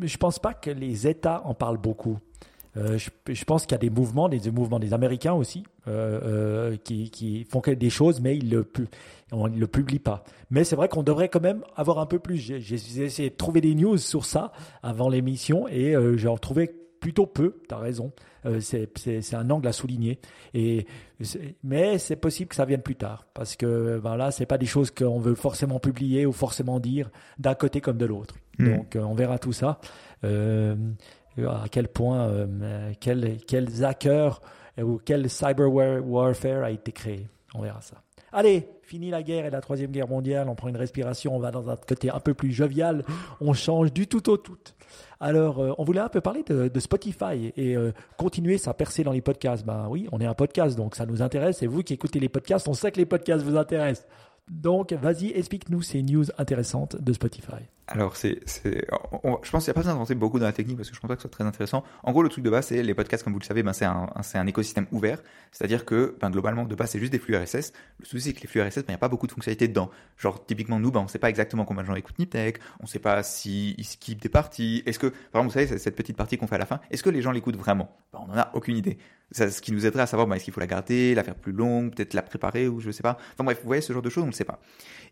[0.00, 2.18] je pense pas que les États en parlent beaucoup.
[2.78, 6.76] Euh, je, pense qu'il y a des mouvements, des, mouvements des Américains aussi, euh, euh,
[6.76, 8.62] qui, qui, font des choses, mais ils ne
[9.56, 10.22] le, publient pas.
[10.50, 12.36] Mais c'est vrai qu'on devrait quand même avoir un peu plus.
[12.36, 17.60] J'ai essayé de trouver des news sur ça avant l'émission et j'en trouvais plutôt peu,
[17.68, 18.12] tu as raison.
[18.60, 20.20] c'est un angle à souligner.
[20.54, 20.86] Et,
[21.64, 23.26] mais c'est possible que ça vienne plus tard.
[23.34, 27.10] Parce que ben là, ce pas des choses qu'on veut forcément publier ou forcément dire
[27.38, 28.36] d'un côté comme de l'autre.
[28.58, 28.76] Hmm.
[28.76, 29.80] Donc on verra tout ça
[31.46, 34.40] à quel point, euh, quel, quel hacker
[34.80, 37.28] ou quel cyber warfare a été créé.
[37.54, 37.96] On verra ça.
[38.32, 41.50] Allez, fini la guerre et la troisième guerre mondiale, on prend une respiration, on va
[41.50, 43.04] dans un côté un peu plus jovial,
[43.40, 44.58] on change du tout au tout.
[45.20, 49.12] Alors, euh, on voulait un peu parler de, Spotify et euh, continuer sa percée dans
[49.12, 49.64] les podcasts.
[49.64, 51.62] Ben oui, on est un podcast, donc ça nous intéresse.
[51.62, 54.06] Et vous qui écoutez les podcasts, on sait que les podcasts vous intéressent.
[54.50, 57.68] Donc, vas-y, explique-nous ces news intéressantes de Spotify.
[57.90, 60.94] Alors, je pense qu'il n'y a pas besoin d'entrer beaucoup dans la technique parce que
[60.94, 61.84] je pense pas que ce soit très intéressant.
[62.02, 63.86] En gros, le truc de base, c'est les podcasts, comme vous le savez, ben, c'est
[63.86, 65.22] un, écosystème ouvert.
[65.52, 67.72] C'est-à-dire que, ben, globalement, de base, c'est juste des flux RSS.
[67.98, 69.68] Le souci, c'est que les flux RSS, ben, il n'y a pas beaucoup de fonctionnalités
[69.68, 69.90] dedans.
[70.18, 72.58] Genre, typiquement, nous, on sait pas exactement combien de gens écoutent Niptech.
[72.80, 74.82] On sait pas s'ils si skippent des parties.
[74.84, 77.02] Est-ce que, par exemple, vous savez, cette petite partie qu'on fait à la fin, est-ce
[77.02, 77.96] que les gens l'écoutent vraiment?
[78.12, 78.98] On en a aucune idée.
[79.32, 81.52] Ce qui nous aiderait à savoir bah, est-ce qu'il faut la garder, la faire plus
[81.52, 83.18] longue, peut-être la préparer ou je sais pas.
[83.34, 84.60] Enfin bref, vous voyez ce genre de choses, on ne sait pas.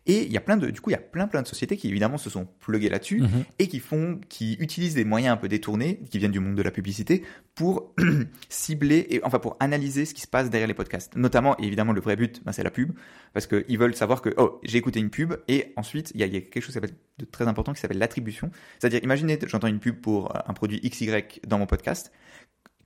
[0.05, 1.75] Et il y a plein de, du coup, il y a plein plein de sociétés
[1.75, 3.43] qui évidemment se sont pluguées là-dessus mhm.
[3.59, 6.61] et qui font, qui utilisent des moyens un peu détournés, qui viennent du monde de
[6.61, 7.23] la publicité,
[7.55, 7.93] pour
[8.49, 11.15] cibler et enfin pour analyser ce qui se passe derrière les podcasts.
[11.15, 12.93] Notamment, évidemment, le vrai but, ben, c'est la pub,
[13.33, 16.27] parce qu'ils veulent savoir que oh, j'ai écouté une pub et ensuite il y, a,
[16.29, 18.49] quelque chose de très important qui s'appelle l'attribution.
[18.79, 21.11] C'est-à-dire, imaginez, j'entends une pub pour un produit XY
[21.45, 22.11] dans mon podcast.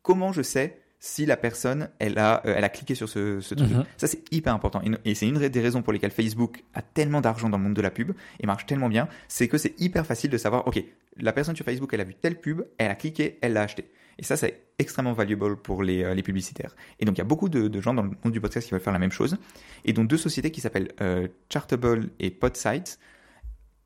[0.02, 3.56] Comment je sais si la personne, elle a, euh, elle a cliqué sur ce, ce
[3.56, 3.72] truc.
[3.72, 3.86] Mhm.
[3.98, 4.84] Ça, c'est hyper important.
[5.04, 7.82] Et c'est une des raisons pour lesquelles Facebook a tellement d'argent dans le monde de
[7.82, 10.82] la pub et marche tellement bien, c'est que c'est hyper facile de savoir, OK,
[11.18, 13.92] la personne sur Facebook, elle a vu telle pub, elle a cliqué, elle l'a acheté.
[14.20, 16.76] Et ça, c'est extrêmement valuable pour les, euh, les, publicitaires.
[17.00, 18.72] Et donc, il y a beaucoup de, de, gens dans le monde du podcast qui
[18.72, 19.38] veulent faire la même chose.
[19.86, 23.00] Et donc, deux sociétés qui s'appellent euh, Chartable et Podsite.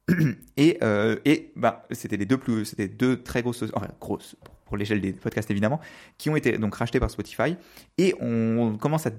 [0.58, 4.78] et, euh, et bah, c'était les deux plus, c'était deux très grosses, enfin grosses, pour
[4.78, 5.80] l'échelle des podcasts évidemment,
[6.17, 7.56] qui ont été donc rachetés par Spotify.
[7.97, 9.12] Et on commence à,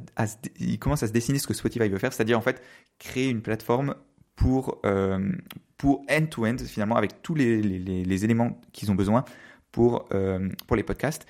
[0.59, 2.63] il commence à se dessiner ce que Spotify veut faire, c'est-à-dire en fait
[2.99, 3.95] créer une plateforme
[4.35, 5.33] pour euh,
[5.79, 9.25] pour end-to-end finalement avec tous les, les, éléments qu'ils ont besoin
[9.73, 11.27] pour euh, pour les podcasts.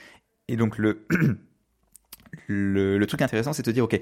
[0.49, 1.07] Et donc le
[2.47, 4.01] le, truc intéressant, c'est de dire ok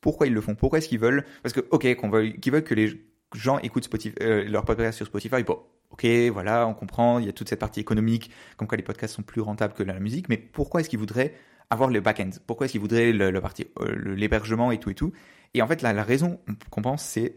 [0.00, 2.74] pourquoi ils le font, pourquoi est-ce qu'ils veulent, parce que ok qu'on qu'ils veulent que
[2.74, 3.00] les
[3.34, 5.60] gens écoutent Spotify, euh, leur podcast sur Spotify, bon,
[5.92, 9.14] ok, voilà, on comprend, il y a toute cette partie économique, comme quoi les podcasts
[9.14, 11.34] sont plus rentables que la musique, mais pourquoi est-ce qu'ils voudraient
[11.70, 12.30] avoir le back-end?
[12.46, 15.12] Pourquoi est-ce qu'ils voudraient euh, l'hébergement et tout et tout?
[15.54, 17.36] Et en fait, la raison qu'on pense, c'est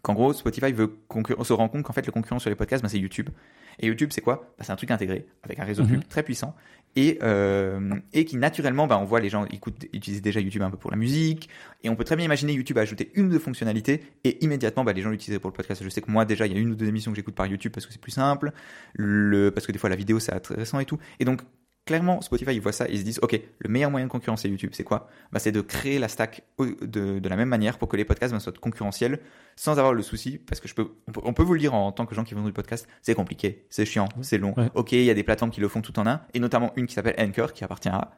[0.00, 0.98] qu'en gros, Spotify veut
[1.36, 3.28] on se rend compte qu'en fait, le concurrent sur les podcasts, ben, c'est YouTube.
[3.78, 4.54] Et YouTube, c'est quoi?
[4.58, 6.54] Bah, C'est un truc intégré avec un réseau mm très puissant
[6.94, 10.70] et, euh, et qui naturellement, bah, on voit les gens écoutent, utilisent déjà YouTube un
[10.70, 11.48] peu pour la musique
[11.82, 15.00] et on peut très bien imaginer YouTube ajouter une ou deux fonctionnalités et immédiatement, les
[15.00, 15.82] gens l'utiliseraient pour le podcast.
[15.82, 17.46] Je sais que moi déjà, il y a une ou deux émissions que j'écoute par
[17.46, 18.52] YouTube parce que c'est plus simple,
[18.94, 20.98] le, parce que des fois la vidéo c'est intéressant et tout.
[21.18, 21.40] Et donc
[21.86, 24.70] clairement, Spotify, ils voient ça, ils se disent, OK, le meilleur moyen de concurrencer YouTube,
[24.72, 25.08] c'est quoi?
[25.32, 28.32] Bah, C'est de créer la stack de, de, la même manière pour que les podcasts
[28.32, 29.20] ben, soient concurrentiels
[29.56, 30.88] sans avoir le souci, parce que je peux,
[31.22, 33.66] on peut, vous le dire en tant que gens qui font du podcast, c'est compliqué,
[33.70, 34.54] c'est chiant, c'est long.
[34.74, 36.86] OK, il y a des plateformes qui le font tout en un, et notamment une
[36.86, 38.12] qui s'appelle Anchor, qui appartient à...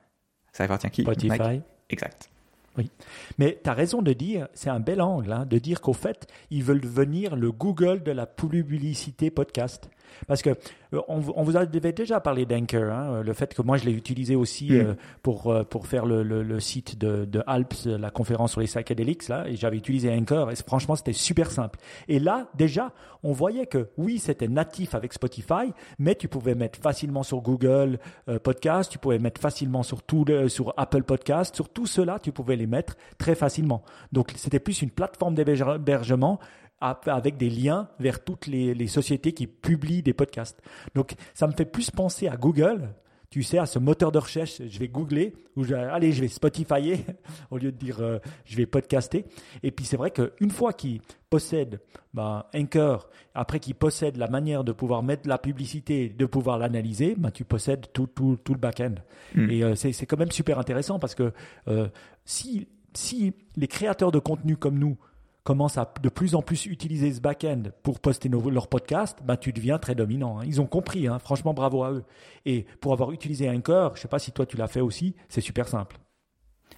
[0.53, 1.03] Ça appartient à qui?
[1.03, 1.61] Spotify.
[1.91, 2.31] Exact.
[2.77, 2.91] Oui.
[3.39, 6.27] Mais tu as raison de dire, c'est un bel angle, hein, de dire qu'au fait,
[6.51, 9.89] ils veulent devenir le Google de la publicité podcast.
[10.27, 10.51] Parce que
[10.95, 14.37] euh, on, vous avait déjà parlé d'Anchor, hein, le fait que moi je l'ai utilisé
[14.37, 14.75] aussi mm.
[14.75, 18.67] euh, pour, euh, pour faire le, le, site de, de, Alps, la conférence sur les
[18.67, 21.79] psychedelics, là, et j'avais utilisé Anchor, et franchement c'était super simple.
[22.09, 26.79] Et là, déjà, on voyait que oui, c'était natif avec Spotify, mais tu pouvais mettre
[26.79, 27.99] facilement sur Google
[28.43, 32.57] Podcast, tu pouvais mettre facilement sur, tout sur Apple Podcast, sur tout cela, tu pouvais
[32.57, 33.83] les mettre très facilement.
[34.13, 36.39] Donc c'était plus une plateforme d'hébergement
[36.85, 40.61] avec des liens vers toutes les, sociétés qui publient des podcasts.
[40.95, 42.91] Donc, ça me fait plus penser à Google,
[43.31, 44.61] tu sais, à ce moteur de recherche.
[44.69, 47.05] Je vais googler, ou je, allez, je vais Spotifyer,
[47.51, 49.25] au lieu de dire euh, je vais podcaster.
[49.63, 51.81] Et puis, c'est vrai qu'une fois qu'ils possèdent
[52.13, 57.15] ben, Anchor, après qu'ils possèdent la manière de pouvoir mettre la publicité, de pouvoir l'analyser,
[57.17, 58.95] ben, tu possèdes tout, tout, tout le back-end.
[59.35, 59.51] Hmm.
[59.51, 61.33] Et euh, c'est quand même super intéressant parce que
[61.69, 61.89] euh,
[62.27, 64.99] si, si les créateurs de contenu comme nous,
[65.45, 69.37] commencent à de plus en plus utiliser ce back-end pour poster nos, leurs podcasts, bah,
[69.37, 70.41] tu deviens très dominant.
[70.41, 70.45] Hein.
[70.47, 71.19] Ils ont compris, hein.
[71.19, 72.05] franchement, bravo à eux.
[72.47, 75.15] Et pour avoir utilisé Anchor, je ne sais pas si toi tu l'as fait aussi,
[75.29, 75.99] c'est super simple.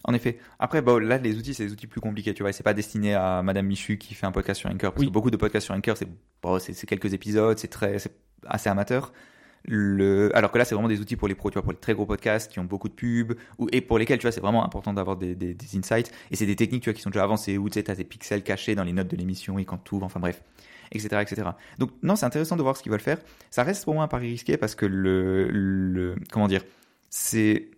[0.05, 0.39] En effet.
[0.59, 2.53] Après, là, les outils, c'est des outils plus compliqués, tu vois.
[2.53, 4.93] C'est pas destiné à Madame Michu qui fait un podcast sur Anchor.
[4.93, 6.09] Parce que beaucoup de podcasts sur Anchor, c'est
[6.43, 9.13] bon, quelques épisodes, c'est très, c'est assez amateur.
[9.69, 11.95] Alors que là, c'est vraiment des outils pour les pros, tu vois, pour les très
[11.95, 13.69] gros podcasts qui ont beaucoup de pubs, ou...
[13.73, 16.13] et pour lesquels, tu vois, c'est vraiment important d'avoir des, insights.
[16.31, 18.05] Et c'est des techniques, tu vois, qui sont déjà avancées, où tu sais, as des
[18.05, 20.43] pixels cachés dans les notes de l'émission et quand tu ouvres, enfin bref,
[20.93, 21.49] etc., etc.
[21.79, 23.19] Donc, non, c'est intéressant de voir ce qu'ils veulent faire.
[23.51, 26.63] Ça reste pour moi un pari risqué parce que le, comment dire,
[27.11, 27.71] c'est,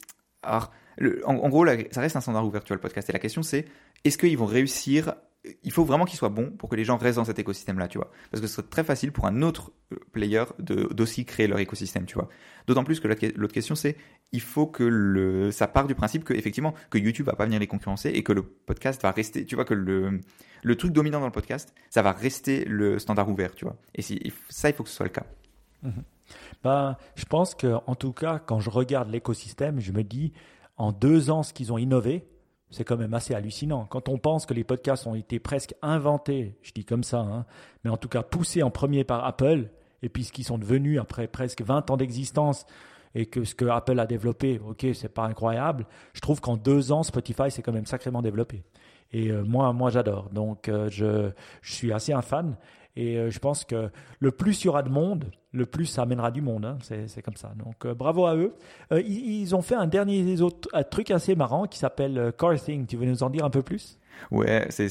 [0.99, 1.23] le...
[1.27, 3.09] en, gros, ça reste un standard ouvert, tu vois, le podcast.
[3.09, 3.67] Et la question, c'est,
[4.05, 5.15] est-ce qu'ils vont réussir
[5.63, 7.99] il faut vraiment qu'il soit bon pour que les gens restent dans cet écosystème-là, tu
[7.99, 8.11] vois.
[8.31, 12.07] Parce que ce serait très facile pour un autre euh, player d'aussi créer leur écosystème,
[12.07, 12.29] tu vois.
[12.67, 13.97] D'autant plus que l'autre question, c'est
[14.33, 17.61] il faut que le, ça part du principe que effectivement que YouTube va pas venir
[17.61, 20.21] les concurrencer et que le podcast va rester, tu vois, que le,
[20.63, 23.77] le truc dominant dans le podcast, ça va rester le standard ouvert, tu vois.
[23.95, 25.27] Et si, ça, il faut que ce soit le cas.
[25.83, 26.05] Mhm.
[26.63, 30.33] Ben, je pense que en tout cas, quand je regarde l'écosystème, je me dis
[30.77, 32.27] en deux ans, ce qu'ils ont innové,
[32.71, 33.87] c'est quand même assez hallucinant.
[33.87, 37.47] Quand on pense que les podcasts ont été presque inventés, je dis comme ça, hein,
[37.85, 39.69] mais en tout cas poussés en premier par Apple,
[40.03, 42.67] et puis ce qu'ils sont devenus après presque 20 ans d'existence,
[43.15, 45.87] et que ce que Apple a développé, ok, c'est pas incroyable.
[46.13, 48.63] Je trouve qu'en deux ans, Spotify s'est quand même sacrément développé.
[49.13, 50.29] Et euh, moi, moi, j'adore.
[50.31, 51.31] Donc, euh, je,
[51.63, 52.57] je suis assez un fan.
[53.01, 56.33] Et je pense que le plus il y aura de monde, le plus ça amènera
[56.33, 56.65] du monde.
[56.65, 56.79] Hein.
[56.83, 57.53] C'est comme ça.
[57.57, 58.55] Donc bravo à eux.
[58.91, 60.37] ils, ont fait un dernier
[60.91, 62.87] truc assez marrant qui s'appelle Car Thing.
[62.87, 63.99] Tu veux nous en dire un peu plus?
[64.31, 64.89] Ouais, c'est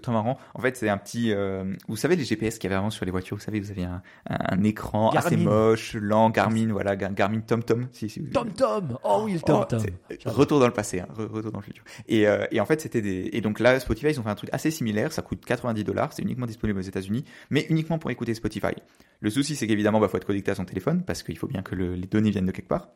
[0.00, 0.38] très marrant.
[0.54, 1.32] En fait, c'est un petit.
[1.32, 3.70] Euh, vous savez, les GPS qu'il y avait avant sur les voitures, vous savez, vous
[3.70, 7.88] aviez un, un, écran assez moche, lent, Garmin, voilà, Garmin TomTom.
[7.92, 11.58] Si, si, TomTom Oh oui, le TomTom oh, Retour dans le passé, hein, retour dans
[11.58, 11.84] le futur.
[12.08, 13.30] Et, euh, et en fait, c'était des.
[13.32, 15.12] Et donc là, Spotify, ils ont fait un truc assez similaire.
[15.12, 16.12] Ça coûte 90 dollars.
[16.12, 18.74] C'est uniquement disponible aux États-Unis, mais uniquement pour écouter Spotify.
[19.20, 21.48] Le souci, c'est qu'évidemment, il bah, faut être connecté à son téléphone parce qu'il faut
[21.48, 22.88] bien que le, les données viennent de quelque part.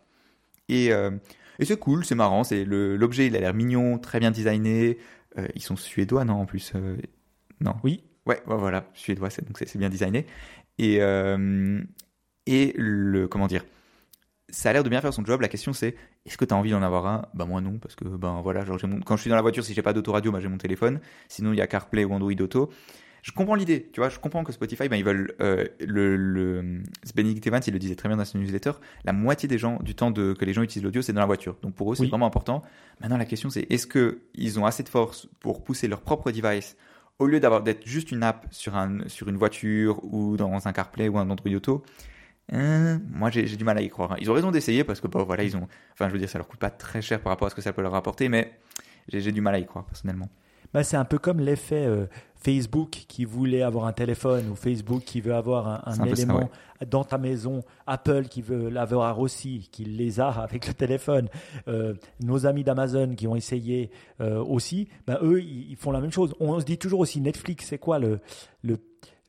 [0.69, 1.11] Et, euh,
[1.59, 2.45] et c'est cool, c'est marrant.
[2.45, 4.99] C'est l'objet, il a l'air mignon, très bien designé.
[5.39, 6.97] Euh, ils sont suédois, non, en plus euh,
[7.61, 7.77] Non.
[7.83, 8.05] Oui.
[8.27, 10.27] Ouais, voilà, suédois, donc c'est bien designé.
[10.79, 11.83] Et, euh,
[12.47, 13.65] et le, comment dire,
[14.49, 15.41] ça a l'air de bien faire son job.
[15.41, 17.27] La question c'est, est-ce que tu as envie d'en avoir un?
[17.35, 19.75] Bah moi non, parce que ben voilà, genre, quand je suis dans la voiture, si
[19.75, 21.01] j'ai pas d'autoradio, bah, j'ai mon téléphone.
[21.29, 22.71] Sinon il y a CarPlay ou Android Auto
[23.23, 26.83] je comprends l'idée, tu vois, je comprends que Spotify, ben, ils veulent, euh, le, le,
[27.15, 28.73] Benedict Evans, il le disait très bien dans son newsletter,
[29.05, 31.27] la moitié des gens, du temps de, que les gens utilisent l'audio, c'est dans la
[31.27, 31.57] voiture.
[31.63, 32.65] Donc pour eux, c'est vraiment important.
[33.01, 36.33] Maintenant, la question, c'est est-ce que ils ont assez de force pour pousser leur propre
[36.33, 36.77] device
[37.21, 40.73] au lieu d'avoir d'être juste une app sur un, sur une voiture ou dans un
[40.73, 41.85] CarPlay ou un Android Auto?
[42.51, 44.17] Hein, moi, j'ai du mal à y croire.
[44.19, 46.39] Ils ont raison d'essayer parce que, bon, voilà, ils ont, enfin, je veux dire, ça
[46.39, 48.59] leur coûte pas très cher par rapport à ce que ça peut leur apporter, mais
[49.07, 50.29] j'ai du mal à y croire personnellement.
[50.73, 52.07] Bah, c'est un peu comme l'effet euh,
[52.43, 56.51] Facebook qui voulait avoir un téléphone ou Facebook qui veut avoir un, élément
[56.91, 61.29] dans ta maison, Apple qui veut l'avoir aussi, qui les a avec le téléphone,
[61.69, 66.13] euh, nos amis d'Amazon qui ont essayé euh, aussi, bah, eux, ils, font la même
[66.13, 66.35] chose.
[66.41, 68.21] On se dit toujours aussi Netflix, c'est quoi le,
[68.63, 68.79] le,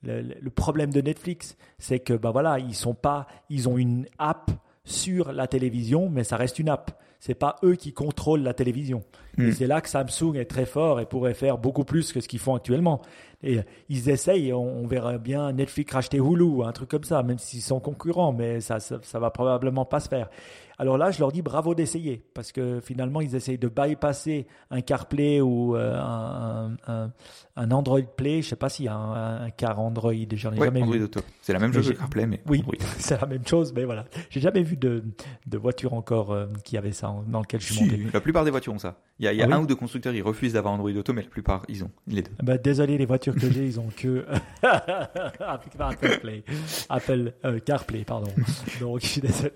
[0.03, 1.57] le, problème de Netflix?
[1.77, 4.49] C'est que bah, voilà, ils, sont pas, ils ont une app
[4.85, 6.91] sur la télévision, mais ça reste une app
[7.25, 9.01] c'est pas eux qui contrôlent la télévision.
[9.37, 9.51] Et hmm.
[9.53, 12.39] c'est là que Samsung est très fort et pourrait faire beaucoup plus que ce qu'ils
[12.41, 13.01] font actuellement.
[13.41, 17.61] Et ils essayent, on, verra bien Netflix racheter Hulu, un truc comme ça, même s'ils
[17.61, 20.29] sont concurrents, mais ça, ça, ça, va probablement pas se faire.
[20.77, 24.81] Alors là, je leur dis bravo d'essayer, parce que finalement, ils essayent de bypasser un
[24.81, 27.11] CarPlay ou euh, un, un,
[27.55, 28.41] Android Play.
[28.41, 31.09] Je sais pas s'il y a un, car Android, j'en ai jamais vu.
[31.41, 32.63] C'est la même chose que CarPlay, mais oui,
[32.97, 34.05] c'est la même chose, mais voilà.
[34.29, 35.03] J'ai jamais vu de,
[35.45, 38.07] de voiture encore euh, qui avait ça dans lequel je suis monté.
[38.13, 38.97] La plupart des voitures ont ça.
[39.19, 40.91] Il y a, il y a ah un ou deux constructeurs, ils refusent d'avoir Android
[40.91, 42.31] Auto, mais la plupart, ils ont les deux.
[42.41, 44.25] Bah, désolé, les voitures que j'ai, ils ont que
[44.63, 46.43] Apple Play,
[46.89, 48.31] Apple euh, CarPlay, pardon.
[48.79, 49.51] Donc, je suis désolé.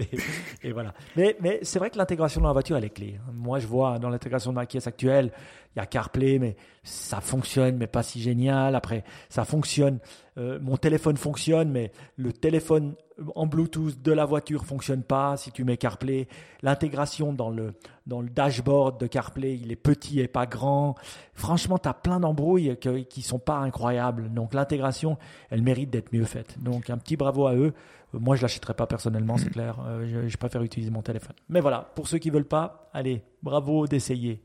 [0.63, 0.93] Et voilà.
[1.15, 3.19] Mais, mais c'est vrai que l'intégration dans la voiture, elle est clé.
[3.33, 5.31] Moi, je vois dans l'intégration de ma caisse actuelle,
[5.77, 8.75] y a CarPlay, mais ça fonctionne, mais pas si génial.
[8.75, 9.99] Après, ça fonctionne.
[10.37, 12.95] Euh, mon téléphone fonctionne, mais le téléphone
[13.35, 16.27] en Bluetooth de la voiture fonctionne pas si tu mets CarPlay.
[16.61, 17.73] L'intégration dans le,
[18.05, 20.95] dans le dashboard de CarPlay, il est petit et pas grand.
[21.33, 22.77] Franchement, tu as plein d'embrouilles
[23.09, 24.33] qui sont pas incroyables.
[24.33, 25.17] Donc l'intégration,
[25.49, 26.61] elle mérite d'être mieux faite.
[26.61, 27.73] Donc un petit bravo à eux.
[28.13, 29.77] Moi, je l'achèterai pas personnellement, c'est clair.
[29.85, 31.35] Euh, je, préfère utiliser mon téléphone.
[31.49, 34.41] Mais voilà, pour ceux qui veulent pas, allez, bravo d'essayer.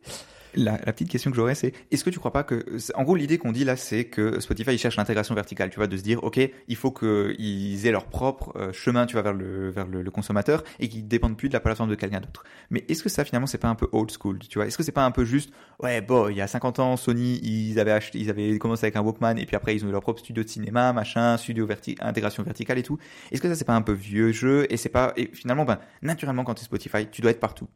[0.55, 3.39] La, petite question que j'aurais, c'est est-ce que tu crois pas que, en gros, l'idée
[3.39, 6.23] qu'on dit là, c'est que Spotify il cherche l'intégration verticale, tu vois, de se dire,
[6.23, 10.11] ok, il faut qu'ils aient leur propre euh, chemin, tu vois, vers le vers le,
[10.11, 12.45] consommateur et qu'ils dépendent plus de la plateforme de quelqu'un d'autre.
[12.71, 14.67] Mais est-ce que ça finalement c'est pas un peu old school, tu vois?
[14.67, 15.51] Est-ce que c'est pas un peu juste,
[15.83, 18.97] ouais, bon, il y a 50 ans, Sony, ils avaient acheté, ils avaient commencé avec
[18.97, 21.67] un Walkman et puis après ils ont eu leur propre studio de cinéma, machin, studio
[21.67, 22.99] verti intégration verticale et tout.
[23.31, 25.79] Est-ce que ça c'est pas un peu vieux jeu et c'est pas et finalement, ben
[26.03, 27.69] naturellement quand tu es Spotify, tu dois être partout.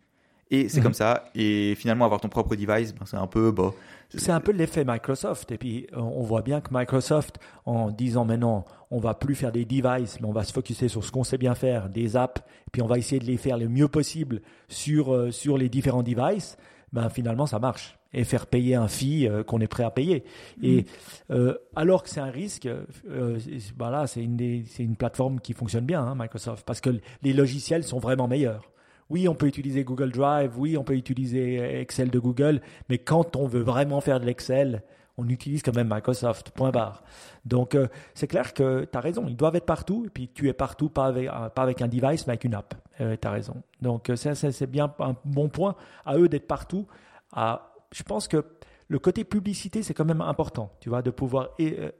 [0.51, 0.85] Et c'est mhm.
[0.85, 1.25] comme ça.
[1.35, 3.51] Et finalement, avoir ton propre device, ben, c'est un peu.
[3.51, 3.75] Bon,
[4.15, 5.51] c'est un peu l'effet Microsoft.
[5.51, 9.65] Et puis, on voit bien que Microsoft, en disant maintenant, on va plus faire des
[9.65, 12.71] devices, mais on va se focuser sur ce qu'on sait bien faire, des apps, et
[12.73, 16.03] puis on va essayer de les faire le mieux possible sur, euh, sur les différents
[16.03, 16.57] devices,
[16.93, 17.99] ben, finalement, ça marche.
[18.13, 20.25] Et faire payer un fee euh, qu'on est prêt à payer.
[20.63, 20.85] Et mhm.
[21.33, 22.69] euh, alors que c'est un risque,
[23.05, 26.91] ben là, c'est une, une plateforme qui fonctionne bien, hein, Microsoft, parce que
[27.23, 28.71] les logiciels sont vraiment meilleurs.
[29.09, 33.37] Oui, on peut utiliser Google Drive, oui, on peut utiliser Excel de Google, mais quand
[33.37, 34.83] on veut vraiment faire de l'Excel,
[35.19, 37.03] on utilise quand même Microsoft, point barre.
[37.45, 40.49] Donc, euh, c'est clair que tu as raison, ils doivent être partout, et puis tu
[40.49, 42.75] es partout, pas avec, euh, un device, mais avec une app.
[43.01, 43.63] Euh, tu as raison.
[43.81, 46.87] Donc, c'est bien un bon point à eux d'être partout.
[47.33, 48.45] À, je pense que
[48.89, 51.51] le côté publicité, c'est quand même important, tu vois, de pouvoir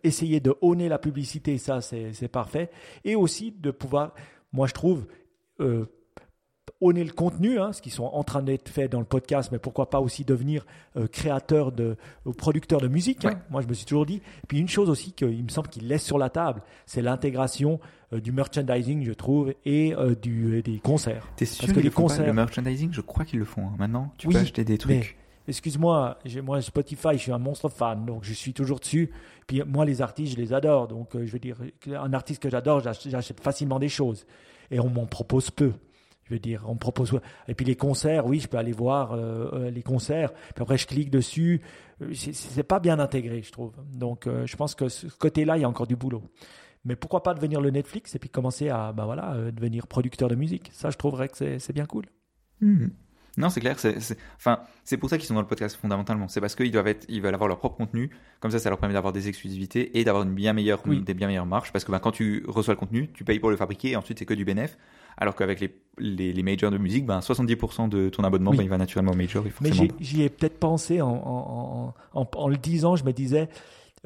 [0.05, 2.71] essayer de honner la publicité, ça, c'est parfait.
[3.05, 4.15] Et aussi de pouvoir,
[4.53, 5.07] moi, je trouve,
[6.81, 9.59] honner le contenu, hein, ce qui sont en train d'être fait dans le podcast, mais
[9.59, 11.97] pourquoi pas aussi devenir euh, créateur de,
[12.37, 13.25] producteur de musique.
[13.25, 13.41] Hein.
[13.51, 14.21] Moi, je me suis toujours dit.
[14.49, 17.81] Puis une chose aussi qu'il me semble qu'il laisse sur la table, c'est l'intégration
[18.13, 21.29] euh, du merchandising, je trouve, et euh, du, des concerts.
[21.37, 23.75] T'es sûr que les concerts, le merchandising, je crois qu'ils le font hein.
[23.79, 24.13] maintenant.
[24.19, 25.17] Tu peux acheter des trucs.
[25.49, 29.11] excuse-moi, moi Spotify, je suis un monstre fan, donc je suis toujours dessus.
[29.47, 30.89] Puis moi, les artistes, je les adore.
[30.89, 31.57] Donc, je veux dire,
[31.89, 34.27] un artiste que j'adore, j'achète facilement des choses.
[34.73, 35.73] Et on m'en propose peu.
[36.29, 37.19] Je veux dire, on propose.
[37.47, 40.33] Et puis les concerts, oui, je peux aller voir euh, euh, les concerts.
[40.33, 41.63] Puis après, je clique dessus.
[42.03, 43.73] Euh, c'est pas bien intégré, je trouve.
[43.93, 46.25] Donc, je pense que ce côté-là, il y a encore du boulot.
[46.85, 50.35] Mais pourquoi pas devenir le Netflix et puis commencer à, bah voilà, devenir producteur de
[50.35, 50.71] musique.
[50.73, 52.07] Ça, je trouverais que c'est bien cool.
[52.61, 52.89] Mmh.
[53.37, 53.79] Non, c'est clair.
[53.79, 53.97] C'est,
[54.37, 56.29] enfin, c'est pour ça qu'ils sont dans le podcast fondamentalement.
[56.29, 58.11] C'est parce qu'ils doivent être, ils veulent avoir leur propre contenu.
[58.41, 61.27] Comme ça, ça leur permet d'avoir des exclusivités et d'avoir une bien meilleure, des bien
[61.27, 61.73] meilleures marches.
[61.73, 64.19] Parce que ben, quand tu reçois le contenu, tu payes pour le fabriquer et ensuite
[64.19, 64.79] c'est que du bénéf.
[65.17, 68.69] Alors qu'avec les, les, les, majors de musique, ben 70% de ton abonnement, ben, il
[68.69, 69.45] va naturellement au major.
[69.61, 72.97] Mais j'y ai peut-être pensé en, en, en, en, le disant.
[72.97, 73.49] Je me disais,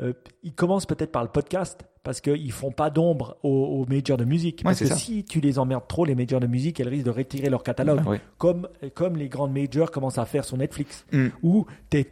[0.00, 4.24] euh, ils commencent peut-être par le podcast parce qu'ils font pas d'ombre aux, majors de
[4.24, 4.62] musique.
[4.62, 7.50] parce que si tu les emmerdes trop, les majors de musique, elles risquent de retirer
[7.50, 8.00] leur catalogue.
[8.38, 11.04] Comme, comme les grandes majors commencent à faire sur Netflix.
[11.12, 11.28] Mm.
[11.42, 11.66] Où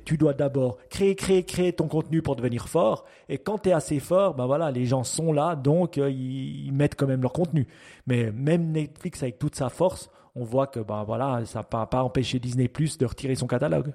[0.04, 3.06] tu dois d'abord créer, créer, créer ton contenu pour devenir fort.
[3.30, 6.72] Et quand tu es assez fort, ben voilà, les gens sont là, donc euh, ils,
[6.72, 7.66] mettent quand même leur contenu.
[8.06, 12.02] Mais même Netflix, avec toute sa force, on voit que ben voilà, ça n'a pas,
[12.02, 13.94] empêché Disney Plus de retirer son catalogue.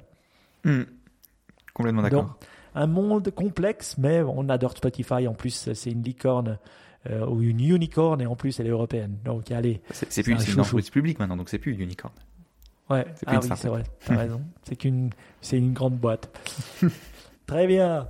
[0.63, 0.81] Mm.
[1.73, 2.37] Complètement d'accord
[2.75, 5.27] un monde complexe, mais on adore Spotify.
[5.27, 6.57] En plus, c'est une licorne
[7.09, 9.17] euh, ou une unicorn et en plus, elle est européenne.
[9.25, 9.81] Donc, allez.
[9.91, 12.13] C'est plus une entreprise publique maintenant, donc c'est plus une unicorn.
[12.89, 14.41] Ouais, ah oui, c'est vrai, t'as raison.
[14.63, 15.09] C'est qu'une,
[15.41, 16.29] c'est une grande boîte.
[17.47, 18.07] Très bien.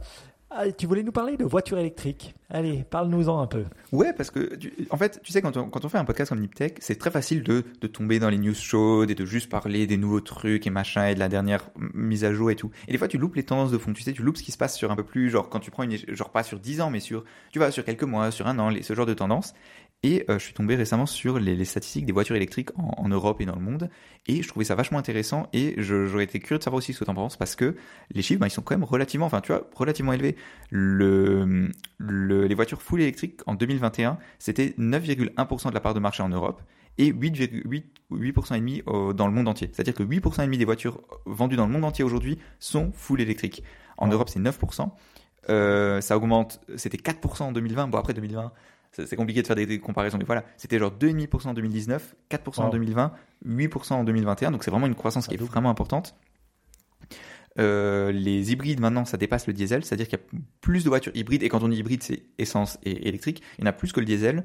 [0.55, 2.35] Ah, tu voulais nous parler de voitures électriques.
[2.51, 3.63] Allez, parle-nous-en un peu.
[3.91, 4.51] Ouais, parce que,
[4.91, 7.09] en fait, tu sais, quand on, quand on fait un podcast comme Niptech, c'est très
[7.09, 10.67] facile de, de, tomber dans les news chaudes et de juste parler des nouveaux trucs
[10.67, 12.69] et machin et de la dernière mise à jour et tout.
[12.87, 13.93] Et des fois, tu loupes les tendances de fond.
[13.93, 15.71] Tu sais, tu loupes ce qui se passe sur un peu plus, genre, quand tu
[15.71, 18.45] prends une, genre pas sur 10 ans, mais sur, tu vois, sur quelques mois, sur
[18.45, 19.55] un an, ce genre de tendance.
[20.05, 23.45] Et euh, je suis tombé récemment sur les, statistiques des voitures électriques en, Europe et
[23.45, 23.89] dans le monde.
[24.27, 25.47] Et je trouvais ça vachement intéressant.
[25.53, 27.37] Et j'aurais été curieux de savoir aussi ce que tu en penses.
[27.37, 27.75] Parce que
[28.11, 30.35] les chiffres, ben, ils sont quand même relativement, enfin, tu vois, relativement élevés.
[30.69, 36.29] Le, les voitures full électriques en 2021, c'était 9,1% de la part de marché en
[36.29, 36.61] Europe
[36.97, 39.69] et 8,8% et demi dans le monde entier.
[39.71, 43.21] C'est-à-dire que 8% et demi des voitures vendues dans le monde entier aujourd'hui sont full
[43.21, 43.63] électriques.
[43.97, 44.91] En Europe, c'est 9%.
[45.49, 47.87] Euh, ça augmente, c'était 4% en 2020.
[47.87, 48.51] Bon, après 2020,
[48.93, 52.69] c'est compliqué de faire des, comparaisons, mais voilà, c'était genre 2,5% en 2019, 4% en
[52.69, 53.11] 2020,
[53.45, 56.15] 8% en 2021, donc c'est vraiment une croissance qui est vraiment importante.
[57.59, 61.15] Euh, les hybrides maintenant, ça dépasse le diesel, c'est-à-dire qu'il y a plus de voitures
[61.15, 61.43] hybrides.
[61.43, 63.41] Et quand on dit hybride, c'est essence et électrique.
[63.57, 64.43] Il y en a plus que le diesel.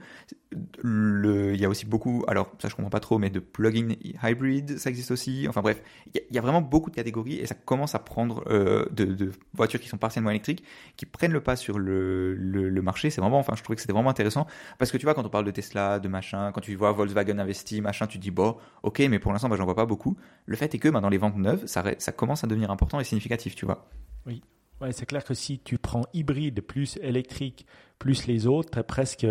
[0.84, 4.78] Il y a aussi beaucoup, alors ça je comprends pas trop, mais de plug-in hybrid,
[4.78, 5.46] ça existe aussi.
[5.48, 5.82] Enfin bref,
[6.14, 9.80] il y, a, vraiment beaucoup de catégories et ça commence à prendre euh, de, voitures
[9.80, 10.64] qui sont partiellement électriques,
[10.96, 13.10] qui prennent le pas sur le, marché.
[13.10, 14.46] C'est vraiment, enfin je trouvais que c'était vraiment intéressant
[14.78, 17.38] parce que tu vois quand on parle de Tesla, de machin, quand tu vois Volkswagen
[17.38, 20.16] investi, machin, tu dis bon, ok, mais pour l'instant bah, j'en vois pas beaucoup.
[20.46, 23.04] Le fait est que bah, dans les ventes neuves, ça commence à devenir important et
[23.04, 23.88] significatif, tu vois.
[24.26, 24.42] Oui.
[24.80, 27.66] Ouais, c'est clair que si tu prends hybride plus électrique
[27.98, 29.26] plus les autres, tu es presque,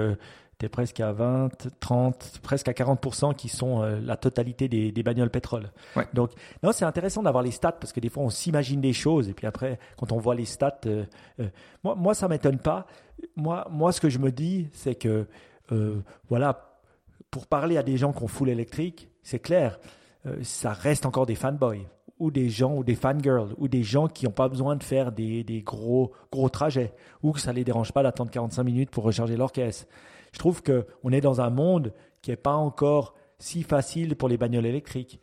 [0.65, 1.49] es presque à 20,
[1.79, 5.71] 30, presque à 40% qui sont euh, la totalité des, des bagnoles pétrole.
[6.13, 6.31] Donc,
[6.63, 9.33] non, c'est intéressant d'avoir les stats parce que des fois on s'imagine des choses et
[9.33, 11.05] puis après, quand on voit les stats, euh,
[11.39, 11.47] euh,
[11.83, 12.87] moi, moi, ça m'étonne pas.
[13.35, 15.27] Moi, moi, ce que je me dis, c'est que,
[16.29, 16.77] voilà,
[17.29, 19.79] pour parler à des gens qui ont full électrique, c'est clair,
[20.43, 21.85] ça reste encore des fanboys
[22.19, 25.11] ou des gens ou des fangirls ou des gens qui n'ont pas besoin de faire
[25.11, 29.37] des, gros, gros trajets ou que ça les dérange pas d'attendre 45 minutes pour recharger
[29.37, 29.87] leur caisse.
[30.33, 34.37] Je trouve qu'on est dans un monde qui n'est pas encore si facile pour les
[34.37, 35.19] bagnoles électriques.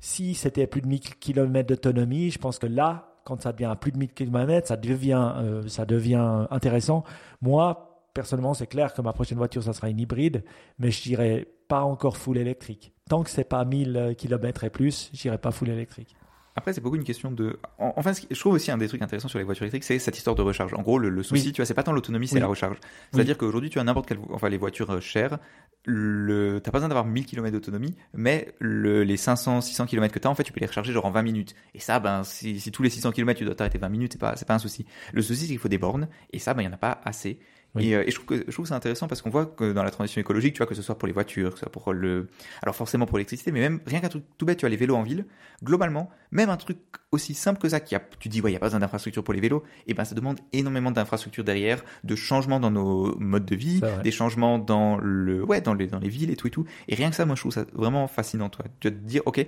[0.00, 3.76] Si c'était plus de 1000 km d'autonomie, je pense que là, quand ça devient à
[3.76, 7.04] plus de 1000 km, ça devient, euh, ça devient intéressant.
[7.42, 10.42] Moi, personnellement, c'est clair que ma prochaine voiture, ça sera une hybride,
[10.78, 12.92] mais je dirais pas encore full électrique.
[13.08, 16.16] Tant que c'est pas 1000 km et plus, j'irai pas full électrique.
[16.56, 17.58] Après, c'est beaucoup une question de.
[17.78, 20.34] Enfin, je trouve aussi un des trucs intéressants sur les voitures électriques, c'est cette histoire
[20.34, 20.74] de recharge.
[20.74, 22.76] En gros, le, souci, tu vois, c'est pas tant l'autonomie, c'est la recharge.
[23.12, 24.18] C'est-à-dire qu'aujourd'hui, tu as n'importe quelle.
[24.30, 25.38] Enfin, les voitures euh, chères,
[25.84, 26.60] le...
[26.60, 29.04] t'as pas besoin d'avoir 1000 km d'autonomie, mais le...
[29.04, 31.10] les 500, 600 km que tu as, en fait, tu peux les recharger genre en
[31.10, 31.54] 20 minutes.
[31.74, 34.18] Et ça, ben, si, si tous les 600 km, tu dois t'arrêter 20 minutes, c'est
[34.18, 34.86] pas, pas un souci.
[35.12, 37.00] Le souci, c'est qu'il faut des bornes, et ça, ben, il y en a pas
[37.04, 37.38] assez.
[37.76, 39.90] Euh, et, je trouve que je trouve c'est intéressant parce qu'on voit que dans la
[39.90, 42.28] transition écologique, tu vois que ce soit pour les voitures, que ce soit pour le,
[42.62, 44.96] alors forcément pour l'électricité, mais même rien qu'un truc tout bête, tu vois les vélos
[44.96, 45.24] en ville.
[45.62, 46.78] Globalement, même un truc
[47.12, 49.22] aussi simple que ça, qui a, tu dis ouais, il y a pas besoin d'infrastructure
[49.22, 53.46] pour les vélos, et ben ça demande énormément d'infrastructures derrière, de changements dans nos modes
[53.46, 56.50] de vie, des changements dans le, ouais, dans les dans les villes et tout et
[56.50, 56.64] tout.
[56.88, 58.64] Et rien que ça, moi je trouve ça vraiment fascinant, toi.
[58.80, 59.46] Tu vas te dire ok,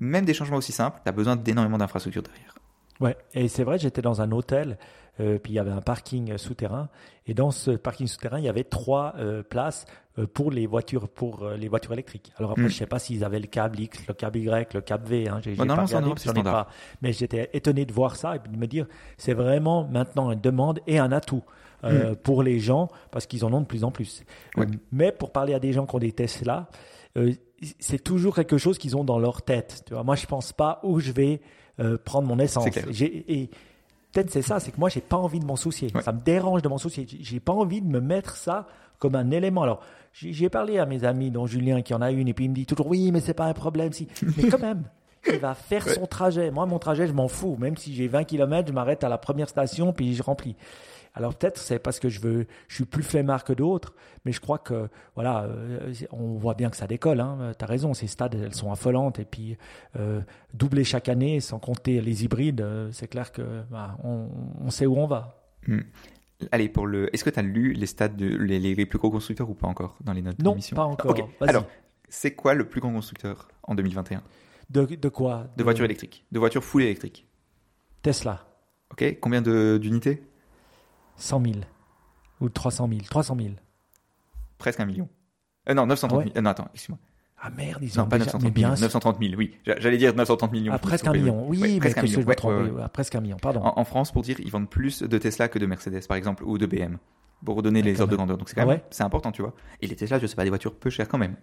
[0.00, 2.54] même des changements aussi simples, tu as besoin d'énormément d'infrastructures derrière.
[3.02, 4.78] Ouais, et c'est vrai, j'étais dans un hôtel
[5.20, 6.88] euh, puis il y avait un parking souterrain.
[7.26, 9.84] Et dans ce parking souterrain, il y avait trois euh, places
[10.34, 12.32] pour les voitures pour les voitures électriques.
[12.36, 12.70] Alors après, je hmm.
[12.70, 15.28] je sais pas s'ils avaient le câble X, le câble Y, le câble V.
[15.28, 15.40] Hein.
[15.42, 16.68] J'ai, pas regardé, pas.
[17.00, 18.86] Mais j'étais étonné de voir ça et de me dire,
[19.16, 21.42] c'est vraiment maintenant une demande et un atout.
[21.84, 22.14] Hmm.
[22.22, 24.22] pour les gens parce qu'ils en ont de plus en plus.
[24.92, 26.68] mais pour parler à des gens qui ont des Tesla,
[27.80, 29.82] c'est toujours quelque chose qu'ils ont dans leur tête.
[29.86, 31.40] Tu vois, moi, je pense pas où je vais
[32.04, 32.66] prendre mon essence.
[33.00, 33.50] Et
[34.12, 35.90] peut-être c'est ça, c'est que moi, j'ai pas envie de m'en soucier.
[36.02, 37.06] Ça me dérange de m'en soucier.
[37.08, 38.66] J'ai pas envie de me mettre ça
[38.98, 39.62] comme un élément.
[39.62, 39.80] Alors,
[40.12, 42.54] j'ai parlé à mes amis, dont Julien qui en a une, et puis il me
[42.54, 43.92] dit toujours oui, mais c'est pas un problème.
[43.92, 44.06] Si.
[44.36, 44.84] Mais quand même,
[45.26, 46.50] il va faire son trajet.
[46.50, 47.56] Moi, mon trajet, je m'en fous.
[47.58, 50.56] Même si j'ai 20 km, je m'arrête à la première station, puis je remplis.
[51.14, 53.94] Alors peut-être c'est parce que je veux, je suis plus flemmard que d'autres,
[54.24, 57.20] mais je crois que voilà, euh, on voit bien que ça décolle.
[57.20, 57.52] Hein.
[57.58, 59.56] Tu as raison, ces stades elles sont affolantes et puis
[59.96, 60.20] euh,
[60.54, 64.96] doubler chaque année, sans compter les hybrides, euh, c'est clair que bah, on, sait où
[64.96, 65.42] on va.
[65.66, 65.80] Hmm.
[66.50, 69.10] Allez, pour le, est-ce que tu as lu les stades de les, les, plus gros
[69.10, 71.14] constructeurs ou pas encore dans les notes Non, pas encore.
[71.40, 71.66] Alors,
[72.08, 74.22] c'est quoi le plus grand constructeur en 2021
[74.70, 75.46] de, de, quoi?
[75.56, 77.26] De, voitures électriques, de voitures full électriques.
[78.00, 78.46] Tesla.
[78.90, 80.22] Ok, combien d'unités?
[81.16, 81.54] 100 000
[82.40, 83.50] ou 300 000 300 000
[84.58, 85.08] Presque un million.
[85.68, 86.36] Euh, non, 930 000.
[86.36, 86.98] Euh, non, attends, excuse-moi.
[87.44, 89.56] Ah merde, ils ont non, pas 930 000, 930 000, oui.
[89.66, 90.72] J'allais dire 930 millions.
[90.72, 92.22] Ah, presque un million, oui, presque, un million.
[92.22, 93.62] Ouais, presque un million, pardon.
[93.64, 96.56] En, France, pour dire, ils vendent plus de Tesla que de Mercedes, par exemple, ou
[96.56, 96.98] de BM,
[97.44, 98.38] pour redonner les ordres de grandeur.
[98.38, 99.54] Donc c'est quand même, c'est important, tu vois.
[99.80, 101.34] Et les Tesla, je sais pas, des voitures peu chères quand même.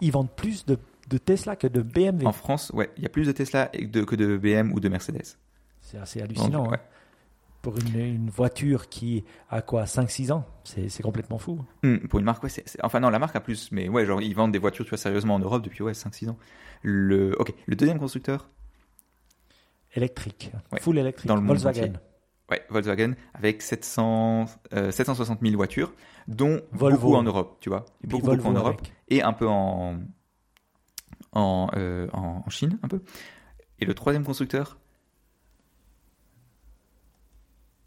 [0.00, 0.76] Ils vendent plus de,
[1.08, 2.26] de Tesla que de BMW.
[2.26, 5.38] En France, ouais, il y a plus de Tesla que de BM ou de Mercedes.
[5.80, 6.72] C'est assez hallucinant.
[6.72, 6.78] hein
[7.62, 10.44] pour une, voiture qui a quoi 5-6 ans?
[10.64, 11.64] C'est complètement fou.
[11.82, 12.50] Hmm, pour une marque, ouais,
[12.82, 14.98] enfin non, la marque a plus, mais ouais, genre ils vendent des voitures, tu vois,
[14.98, 16.38] sérieusement en Europe depuis ouais, 5-6 ans.
[16.82, 18.50] Le, ok, le deuxième constructeur?
[19.94, 20.50] Électrique,
[20.80, 21.92] full électrique, dans le Volkswagen.
[22.50, 24.46] Ouais, Volkswagen avec 700,
[24.90, 25.94] 760 000 voitures,
[26.26, 27.84] dont beaucoup en Europe, tu vois.
[28.04, 30.00] beaucoup, en Europe et un peu en,
[31.32, 33.02] en, euh, en Chine, un peu.
[33.78, 34.78] Et le troisième constructeur,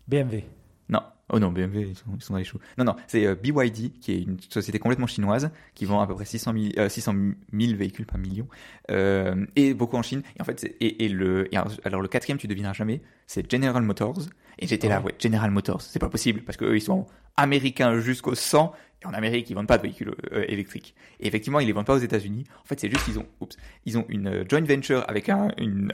[0.08, 0.44] BMW.
[0.90, 1.02] Non.
[1.34, 2.60] Oh non, BMW, ils sont, ils sont dans les choux.
[2.78, 6.14] Non, non, c'est euh, BYD, qui est une société complètement chinoise, qui vend à peu
[6.14, 7.14] près 600 000, 600
[7.52, 8.48] 000 véhicules, pas millions,
[8.92, 10.22] euh, et beaucoup en Chine.
[10.38, 11.50] Et en fait, et, et, le,
[11.84, 14.20] alors le quatrième, tu devineras jamais, c'est General Motors.
[14.60, 18.36] Et j'étais là, ouais, General Motors, c'est pas possible, parce qu'eux, ils sont américains jusqu'au
[18.36, 18.74] 100,
[19.06, 20.96] en Amérique, ils vendent pas de véhicules euh, électriques.
[21.20, 22.46] Et effectivement, ils les vendent pas aux États-Unis.
[22.64, 25.50] En fait, c'est juste qu'ils ont, oups, ils ont une euh, joint venture avec un,
[25.58, 25.92] une,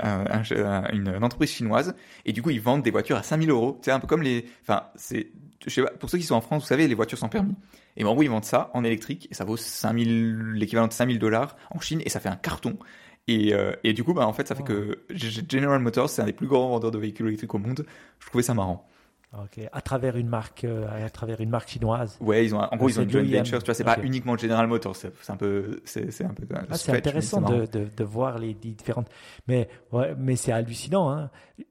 [0.94, 1.96] une, entreprise chinoise.
[2.26, 3.80] Et du coup, ils vendent des voitures à 5000 euros.
[3.82, 5.28] C'est un peu comme les, enfin, c'est,
[5.66, 7.56] je sais pas, pour ceux qui sont en France, vous savez, les voitures sans permis.
[7.98, 10.94] Et ben, en gros, ils vendent ça en électrique et ça vaut 5000, l'équivalent de
[10.94, 12.78] 5000 dollars en Chine et ça fait un carton.
[13.28, 16.26] Et, euh, et, du coup, bah, en fait, ça fait que General Motors, c'est un
[16.26, 17.86] des plus grands vendeurs de véhicules électriques au monde.
[18.20, 18.88] Je trouvais ça marrant.
[19.34, 22.18] Ok, à travers une marque, euh, à travers une marque chinoise.
[22.20, 23.60] Ouais, ils ont, en gros, ils ont une joint venture.
[23.60, 24.98] Tu vois, c'est pas uniquement General Motors.
[24.98, 26.44] C'est un peu, c'est un peu.
[26.70, 29.08] Ah, c'est intéressant de, de, de, voir les différentes.
[29.48, 31.10] Mais ouais, mais c'est hallucinant.
[31.10, 31.30] Hein.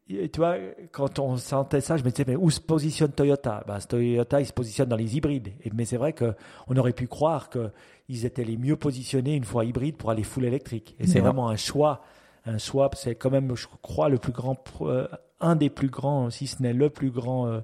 [0.08, 0.56] tu vois,
[0.90, 3.62] quand on sentait ça, je me disais, mais où se positionne Toyota?
[3.66, 5.48] Ben, Toyota, il se positionne dans les hybrides.
[5.62, 6.32] Et, mais c'est vrai que
[6.66, 7.70] on aurait pu croire que
[8.08, 10.96] ils étaient les mieux positionnés une fois hybrides pour aller full électrique.
[10.98, 12.00] Et c'est vraiment un choix,
[12.46, 12.90] un choix.
[12.94, 14.56] C'est quand même, je crois, le plus grand.
[14.82, 15.06] Euh,
[15.40, 17.60] un des plus grands, si ce n'est le plus grand euh,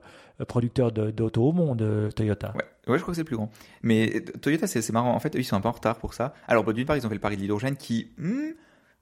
[0.49, 2.55] producteur d'auto au monde, euh, Toyota.
[2.55, 2.64] Ouais.
[2.97, 3.51] je crois que c'est le plus grand.
[3.83, 5.14] Mais Toyota, c'est marrant.
[5.14, 6.35] En fait, eux, ils sont un peu en retard pour ça.
[6.49, 8.53] Alors, d'une part, ils ont fait le pari de l'hydrogène qui, hmm,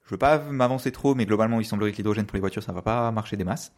[0.03, 2.73] je veux pas m'avancer trop, mais globalement, il semblerait que l'hydrogène pour les voitures, ça
[2.73, 3.71] va pas marcher des masses.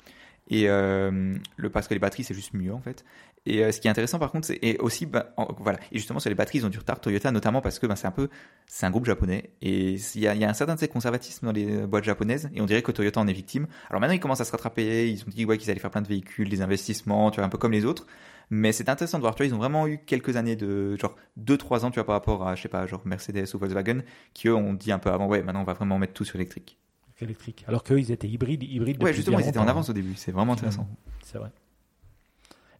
[0.49, 1.35] Et euh,
[1.73, 3.03] parce que les batteries, c'est juste mieux en fait.
[3.45, 5.79] Et euh, ce qui est intéressant par contre, c'est aussi bah, voilà.
[5.91, 8.07] Et justement sur les batteries, ils ont du retard Toyota notamment parce que bah, c'est
[8.07, 8.29] un peu
[8.65, 12.49] c'est un groupe japonais et il y a, un certain conservatisme dans les boîtes japonaises
[12.53, 13.67] et on dirait que Toyota en est victime.
[13.89, 16.01] Alors maintenant ils commencent à se rattraper, ils ont dit ouais qu'ils allaient faire plein
[16.01, 18.05] de véhicules, des investissements, tu vois un peu comme les autres.
[18.49, 21.83] Mais c'est intéressant de voir, tu ils ont vraiment eu quelques années de genre 2-3
[21.85, 24.55] ans, tu vois, par rapport à, je sais pas, genre Mercedes ou Volkswagen, qui eux
[24.55, 26.77] ont dit un peu avant, ouais, maintenant on va vraiment mettre tout sur l'électrique
[27.21, 27.65] électrique.
[27.67, 28.63] Alors qu'eux, ils étaient hybrides.
[28.63, 30.13] hybrides ouais, justement, ils étaient en avance au début.
[30.15, 30.87] C'est vraiment intéressant.
[31.23, 31.51] C'est vrai.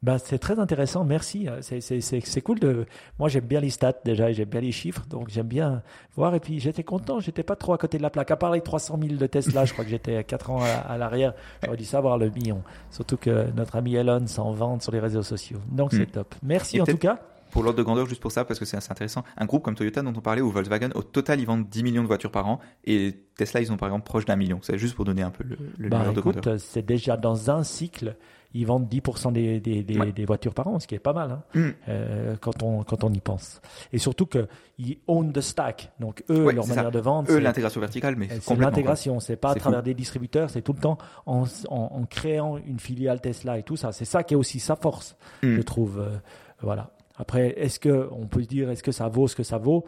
[0.04, 1.48] Ben, c'est très intéressant, merci.
[1.62, 2.86] C'est cool de.
[3.18, 5.82] Moi, j'aime bien les stats déjà, j'aime bien les chiffres, donc j'aime bien
[6.16, 6.36] voir.
[6.36, 8.30] Et puis, j'étais content, j'étais pas trop à côté de la plaque.
[8.30, 10.98] À part les 300 000 de Tesla, je crois que j'étais à 4 ans à,
[10.98, 11.34] l'arrière.
[11.64, 12.62] J'aurais dû savoir le million.
[12.92, 15.60] Surtout que notre ami Elon s'en vante sur les réseaux sociaux.
[15.72, 16.12] Donc, c'est hmm.
[16.12, 16.36] top.
[16.44, 17.20] Merci en tout cas
[17.58, 19.74] pour l'ordre de grandeur, juste pour ça, parce que c'est assez intéressant, un groupe comme
[19.74, 22.48] Toyota dont on parlait ou Volkswagen, au total, ils vendent 10 millions de voitures par
[22.48, 24.60] an et Tesla, ils ont par exemple proche d'un million.
[24.62, 26.60] C'est juste pour donner un peu le, le bah, de grandeur.
[26.60, 28.16] C'est déjà dans un cycle,
[28.54, 31.44] ils vendent 10% des, des, des, voitures par an, ce qui est pas mal hein,
[31.56, 31.70] mm.
[31.90, 33.60] euh, quand, on, quand on y pense.
[33.92, 35.92] Et surtout qu'ils own the stack.
[36.00, 37.32] Donc eux, leur manière de vendre.
[37.32, 39.20] Eux, l'intégration verticale, mais c'est l'intégration.
[39.20, 43.20] C'est pas à travers des distributeurs, c'est tout le temps en, en, créant une filiale
[43.20, 43.92] Tesla et tout ça.
[43.92, 45.56] C'est ça qui est aussi sa force, mm.
[45.56, 46.00] je trouve.
[46.00, 46.18] Euh,
[46.62, 46.92] voilà.
[47.18, 49.86] Après, est-ce que on peut dire, est-ce que ça vaut ce que ça vaut?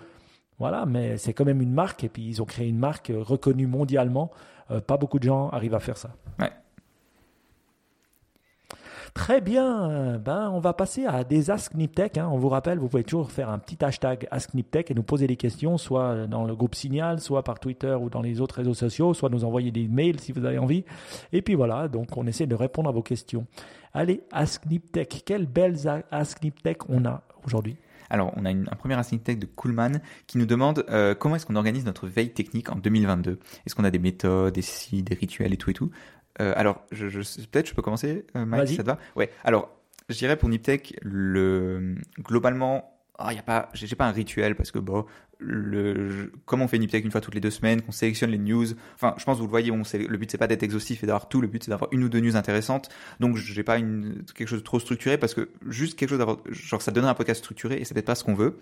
[0.58, 3.68] Voilà, mais c'est quand même une marque et puis ils ont créé une marque reconnue
[3.68, 4.32] mondialement.
[4.88, 6.10] pas beaucoup de gens arrivent à faire ça.
[9.14, 12.18] Très bien, ben, on va passer à des Ask Niptech.
[12.18, 12.30] Hein.
[12.32, 15.28] On vous rappelle, vous pouvez toujours faire un petit hashtag Ask Niptech et nous poser
[15.28, 18.74] des questions, soit dans le groupe Signal, soit par Twitter ou dans les autres réseaux
[18.74, 20.86] sociaux, soit nous envoyer des mails si vous avez envie.
[21.34, 23.45] Et puis voilà, donc on essaie de répondre à vos questions.
[23.93, 27.78] Allez, Ask Niptech, quelles belles Ask Niptech on a aujourd'hui?
[28.10, 31.45] Alors, on a un premier Ask Niptech de Coolman qui nous demande euh, comment est-ce
[31.45, 33.39] qu'on organise notre veille technique en 2022.
[33.66, 35.91] Est-ce qu'on a des méthodes, des des rituels et tout et tout?
[36.40, 39.00] Alors, je, je peut-être je peux commencer, euh, Mike, si ça te va?
[39.16, 39.30] Ouais.
[39.44, 39.70] Alors,
[40.10, 44.72] je dirais pour Niptech, le globalement, ah, y a pas, j'ai pas un rituel parce
[44.72, 45.06] que bon,
[45.40, 48.66] le, comme on fait Niptech une fois toutes les deux semaines, qu'on sélectionne les news.
[48.96, 51.08] Enfin, je pense que vous le voyez, on le but c'est pas d'être exhaustif et
[51.08, 51.42] d'avoir tout.
[51.42, 52.90] Le but c'est d'avoir une ou deux news intéressantes.
[53.20, 56.38] Donc, j'ai pas une quelque chose de trop structuré parce que juste quelque chose d'avoir,
[56.50, 58.58] genre ça donnerait un podcast structuré et c'est peut-être pas ce qu'on veut.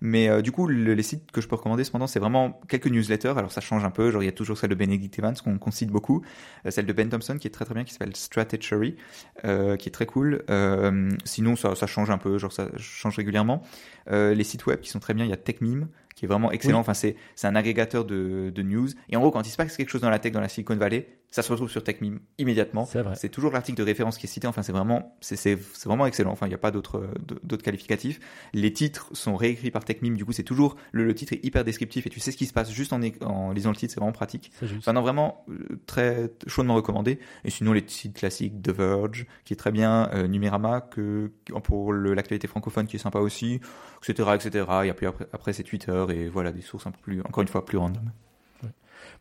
[0.00, 3.34] Mais euh, du coup, les sites que je peux recommander cependant, c'est vraiment quelques newsletters.
[3.36, 4.10] Alors ça change un peu.
[4.10, 6.22] Genre il y a toujours celle de Benedict Evans qu'on cite beaucoup,
[6.66, 8.96] euh, celle de Ben Thompson qui est très très bien, qui s'appelle Strategy,
[9.44, 10.44] euh, qui est très cool.
[10.50, 13.62] Euh, sinon ça, ça change un peu, genre ça change régulièrement.
[14.10, 16.78] les sites web qui sont très bien, il y a TechMeme qui est vraiment excellent.
[16.78, 18.88] Enfin, c'est, c'est un agrégateur de, de news.
[19.08, 20.76] Et en gros, quand il se passe quelque chose dans la tech, dans la Silicon
[20.76, 22.88] Valley, ça se retrouve sur TechMeme immédiatement.
[23.16, 24.46] C'est toujours l'article de référence qui est cité.
[24.46, 26.30] Enfin, c'est vraiment, c'est, vraiment excellent.
[26.30, 27.08] Enfin, il n'y a pas d'autres,
[27.42, 28.20] d'autres qualificatifs.
[28.52, 30.16] Les titres sont réécrits par TechMeme.
[30.16, 32.46] Du coup, c'est toujours, le, le, titre est hyper descriptif et tu sais ce qui
[32.46, 33.92] se passe juste en, en lisant le titre.
[33.92, 34.52] C'est vraiment pratique.
[34.78, 37.18] Enfin, non, vraiment, euh, très chaudement recommandé.
[37.44, 41.32] Et sinon, les sites classiques, The Verge, qui est très bien, euh, Numérama, que,
[41.64, 43.60] pour l'actualité francophone, qui est sympa aussi,
[44.08, 44.66] etc., etc.
[44.84, 47.48] Et puis après, après c'est Twitter et voilà, des sources un peu plus, encore une
[47.48, 48.12] fois, plus random.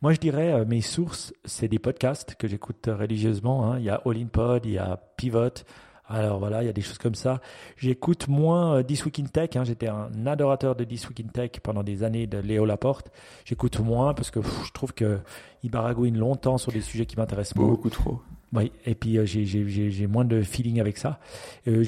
[0.04, 3.72] Moi, je dirais, euh, mes sources, c'est des podcasts que j'écoute religieusement.
[3.72, 3.80] Hein.
[3.80, 5.64] Il y a All In Pod, il y a Pivot.
[6.10, 7.40] Alors voilà, il y a des choses comme ça.
[7.78, 9.52] J'écoute moins euh, This Week in Tech.
[9.56, 9.64] Hein.
[9.64, 13.12] J'étais un adorateur de This Week in Tech pendant des années de Léo Laporte.
[13.46, 17.90] J'écoute moins parce que je trouve qu'il baragouine longtemps sur des sujets qui m'intéressent beaucoup
[17.90, 18.20] trop.
[18.54, 21.20] Oui, et puis euh, j'ai moins de feeling avec ça.
[21.68, 21.84] Euh,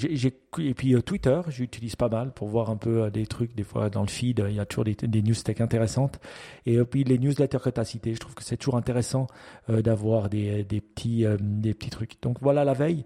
[0.58, 3.54] et puis euh, Twitter, j'utilise pas mal pour voir un peu des trucs.
[3.56, 6.20] Des fois, dans le feed, il y a toujours des, des news tech intéressantes.
[6.66, 9.28] Et puis les newsletters que tu as cités, je trouve que c'est toujours intéressant
[9.70, 11.26] d'avoir des, petits
[11.92, 12.20] trucs.
[12.24, 13.06] Donc voilà la veille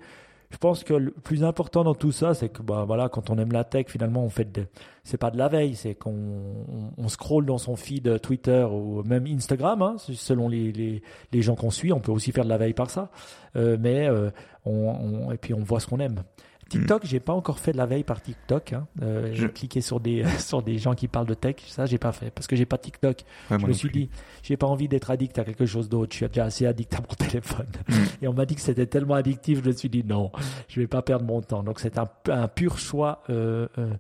[0.52, 3.38] je pense que le plus important dans tout ça, c'est que bah, voilà, quand on
[3.38, 4.66] aime la tech, finalement, on fait de,
[5.04, 9.28] c'est pas de la veille, c'est qu'on on, scrolle dans son feed Twitter ou même
[9.28, 12.74] Instagram, hein, selon les, les, gens qu'on suit, on peut aussi faire de la veille
[12.74, 13.12] par ça,
[13.56, 14.32] euh, mais euh,
[14.66, 16.24] on, et puis on voit ce qu'on aime.
[16.70, 18.74] TikTok, j'ai pas encore fait de la veille par TikTok.
[18.74, 18.88] Hein.
[19.01, 22.11] Euh, j'ai cliqué sur des sur des gens qui parlent de tech, ça j'ai pas
[22.11, 23.24] fait parce que j'ai pas TikTok.
[23.49, 24.09] je me suis dit,
[24.43, 26.13] j'ai pas envie d'être addict à quelque chose d'autre.
[26.13, 27.67] Je suis déjà assez addict à mon téléphone.
[27.88, 27.93] Mm.
[28.22, 30.32] Et on m'a dit que c'était tellement addictif, je me suis dit non,
[30.67, 31.63] je vais pas perdre mon temps.
[31.63, 33.93] Donc c'est un, un pur choix euh, euh,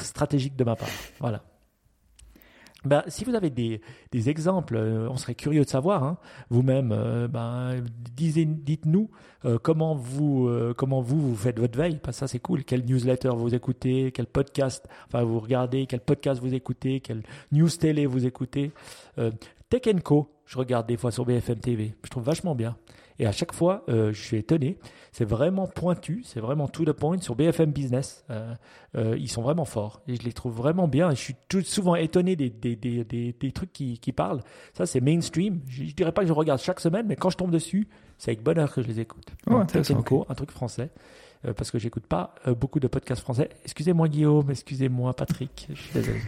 [0.00, 0.88] stratégique de ma part.
[1.20, 1.42] Voilà.
[2.86, 3.80] Ben, si vous avez des,
[4.12, 6.04] des exemples, euh, on serait curieux de savoir.
[6.04, 6.18] Hein,
[6.50, 7.82] vous-même, euh, ben,
[8.14, 9.10] dites-nous
[9.44, 11.98] euh, comment vous comment vous, vous faites votre veille.
[12.02, 12.64] Parce que ça c'est cool.
[12.64, 17.22] Quel newsletter vous écoutez, quel podcast, enfin vous regardez, quel podcast vous écoutez, quel
[17.52, 18.72] news télé vous écoutez.
[19.68, 21.94] Tech Co, je regarde des fois sur BFM TV.
[22.04, 22.76] Je trouve vachement bien.
[23.18, 24.78] Et à chaque fois, euh, je suis étonné.
[25.12, 28.24] C'est vraiment pointu, c'est vraiment to the point sur BFM Business.
[28.30, 28.54] Euh,
[28.96, 31.10] euh, ils sont vraiment forts et je les trouve vraiment bien.
[31.10, 34.42] Et je suis tout souvent étonné des, des, des, des, des trucs qui, qui, parlent.
[34.74, 35.60] Ça, c'est mainstream.
[35.68, 37.88] Je, ne dirais pas que je regarde chaque semaine, mais quand je tombe dessus,
[38.18, 39.26] c'est avec bonheur que je les écoute.
[39.50, 39.64] Oh, un
[40.34, 40.90] truc français.
[41.56, 43.50] Parce que j'écoute pas beaucoup de podcasts français.
[43.64, 46.20] Excusez-moi Guillaume, excusez-moi Patrick, je suis désolé.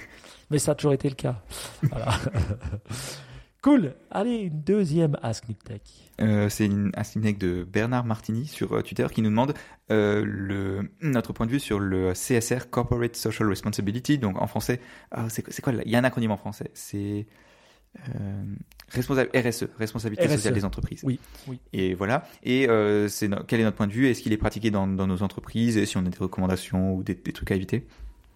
[0.51, 1.43] Mais ça a toujours été le cas.
[1.83, 2.11] Voilà.
[3.69, 3.93] Cool.
[4.11, 5.45] Allez, une deuxième Ask.
[6.23, 9.53] Euh, c'est une Ask Tech de Bernard Martini sur euh, Twitter qui nous demande
[9.91, 14.17] euh, le, notre point de vue sur le CSR, Corporate Social Responsibility.
[14.17, 16.71] Donc en français, ah, c'est quoi Il y a un acronyme en français.
[16.73, 17.27] C'est
[17.99, 18.45] euh,
[18.89, 21.03] responsable RSE, responsabilité sociale des entreprises.
[21.05, 21.61] Oui, oui.
[21.75, 22.27] Et voilà.
[22.43, 24.09] Et euh, c'est quel est notre point de vue?
[24.09, 25.77] Est-ce qu'il est pratiqué dans, dans, nos entreprises?
[25.77, 27.87] Et si on a des recommandations ou des, des trucs à éviter?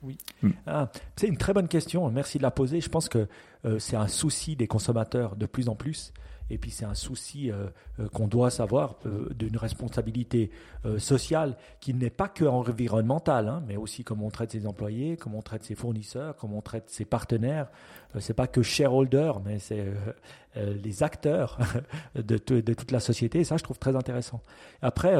[0.03, 0.18] Oui.
[0.42, 0.50] Hmm.
[0.66, 2.09] Ah, c'est une très bonne question.
[2.11, 2.80] Merci de la poser.
[2.80, 3.28] Je pense que
[3.64, 6.12] euh, c'est un souci des consommateurs de plus en plus.
[6.50, 8.96] Et puis c'est un souci euh, euh, qu'on doit savoir
[9.34, 10.50] d'une responsabilité
[10.98, 15.38] sociale qui n'est pas que environnementale, hein, mais aussi comment on traite ses employés, comment
[15.38, 17.68] on traite ses fournisseurs, comment on traite ses partenaires.
[18.18, 19.86] c'est pas que shareholder, mais c'est
[20.57, 21.59] les acteurs
[22.16, 23.40] de, de, toute la société.
[23.40, 24.42] Et ça, je trouve très intéressant.
[24.82, 25.14] Après,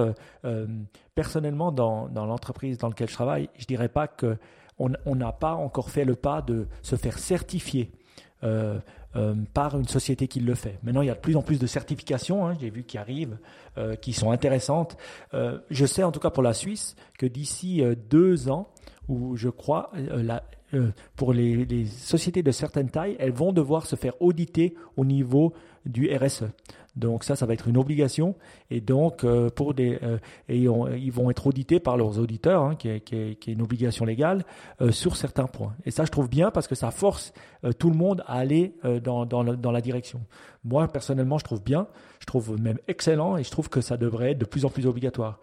[1.15, 4.37] personnellement, dans, dans l'entreprise dans laquelle je travaille, je dirais pas que
[4.79, 7.93] on n'a pas encore fait le pas de se faire certifier.
[8.45, 8.79] Euh,
[9.15, 10.79] euh, par une société qui le fait.
[10.83, 13.37] Maintenant, il y a de plus en plus de certifications, hein, j'ai vu qui arrivent,
[13.77, 14.97] euh, qui sont intéressantes.
[15.33, 18.71] je sais en tout cas pour la Suisse que d'ici deux ans,
[19.09, 19.93] où je crois,
[21.15, 25.53] pour les, les, sociétés de certaines tailles, elles vont devoir se faire auditer au niveau
[25.85, 26.45] du RSE.
[26.95, 28.35] Donc ça, ça va être une obligation.
[28.71, 30.19] Et donc, euh, pour des, euh,
[30.49, 34.45] et ils vont être audités par leurs auditeurs, hein, qui, est, une obligation légale,
[34.81, 35.75] euh, sur certains points.
[35.87, 37.33] Et ça, je trouve bien parce que ça force
[37.79, 40.21] tout le monde à aller dans, dans, la direction.
[40.65, 41.87] Moi, personnellement, je trouve bien,
[42.19, 44.87] je trouve même excellent, et je trouve que ça devrait être de plus en plus
[44.87, 45.39] obligatoire.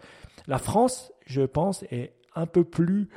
[0.48, 3.08] La France, je pense, est un peu plus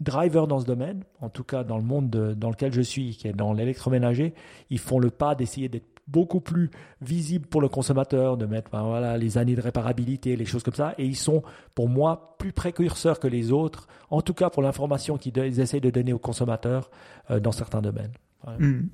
[0.00, 3.28] driver dans ce domaine, en tout cas dans le monde dans lequel je suis, qui
[3.28, 4.34] est dans l'électroménager,
[4.68, 8.82] ils font le pas d'essayer d'être beaucoup plus visible pour le consommateur, de mettre ben
[8.82, 10.94] voilà, les années de réparabilité, les choses comme ça.
[10.98, 11.42] Et ils sont,
[11.74, 15.90] pour moi, plus précurseurs que les autres, en tout cas pour l'information qu'ils essayent de
[15.90, 16.90] donner aux consommateurs
[17.30, 18.12] euh, dans certains domaines.
[18.58, 18.88] Mmh.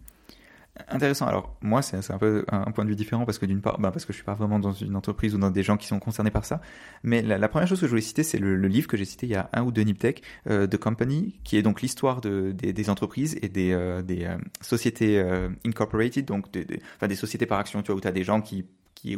[0.89, 1.27] Intéressant.
[1.27, 3.91] Alors moi, c'est un peu un point de vue différent parce que d'une part, bah
[3.91, 5.99] parce que je suis pas vraiment dans une entreprise ou dans des gens qui sont
[5.99, 6.61] concernés par ça.
[7.03, 9.31] Mais la, première chose que je voulais citer, c'est le, livre que j'ai cité il
[9.31, 12.91] y a un ou deux Niptech, euh, The Company, qui est donc l'histoire de, des,
[12.91, 16.67] entreprises et des, euh, des euh, sociétés euh, incorporated, donc des,
[16.97, 18.65] enfin, des sociétés par action, tu vois, où tu as des gens qui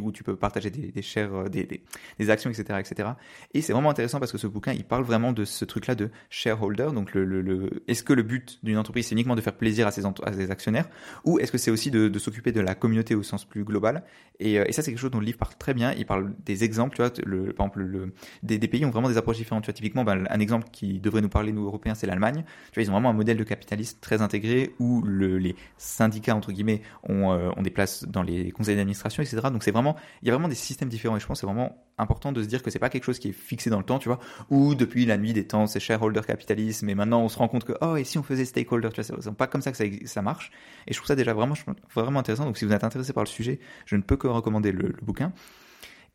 [0.01, 3.09] où tu peux partager des, shares, euh, des, actions, etc., etc.
[3.53, 6.09] Et c'est vraiment intéressant parce que ce bouquin, il parle vraiment de ce truc-là de
[6.29, 6.89] shareholder.
[6.93, 7.11] Donc,
[7.87, 10.05] est-ce que le but d'une entreprise, c'est uniquement de faire plaisir à ses,
[10.51, 10.89] actionnaires,
[11.25, 14.03] ou est-ce que c'est aussi de, s'occuper de la communauté au sens plus global?
[14.39, 15.93] Et, euh, et, ça, c'est quelque chose dont le livre parle très bien.
[15.93, 18.13] Il parle des exemples, tu vois, par exemple, le,
[18.43, 19.71] des, pays ont vraiment des approches différentes.
[19.73, 22.43] Typiquement, ben, un exemple qui devrait nous parler, nous, Européens, c'est l'Allemagne.
[22.77, 26.81] Ils ont vraiment un modèle de capitalisme très intégré où le, les syndicats, entre guillemets,
[27.03, 29.47] ont, euh, ont des places dans les conseils d'administration, etc.
[29.51, 32.31] Donc, vraiment, il y a vraiment des systèmes différents et je pense c'est vraiment important
[32.31, 34.09] de se dire que c'est pas quelque chose qui est fixé dans le temps, tu
[34.09, 34.19] vois,
[34.49, 37.63] ou depuis la nuit des temps, c'est shareholder capitalisme et maintenant on se rend compte
[37.63, 39.85] que, oh, et si on faisait stakeholder, tu vois, c'est pas comme ça que ça,
[40.05, 40.51] ça, marche.
[40.87, 41.55] Et je trouve ça déjà vraiment,
[41.93, 42.45] vraiment intéressant.
[42.45, 45.31] Donc si vous êtes intéressé par le sujet, je ne peux que recommander le bouquin.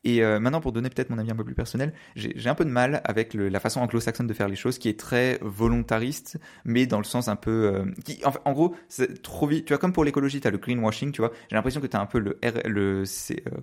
[0.07, 2.65] Et euh, maintenant, pour donner peut-être mon avis un peu plus personnel, j'ai un peu
[2.65, 6.87] de mal avec la façon anglo-saxonne de faire les choses, qui est très volontariste, mais
[6.87, 9.65] dans le sens un peu, euh, en, gros, c'est trop vite.
[9.65, 11.33] Tu vois, comme pour l'écologie, tu as le greenwashing, tu vois.
[11.51, 13.05] J'ai l'impression que tu as un peu le, euh,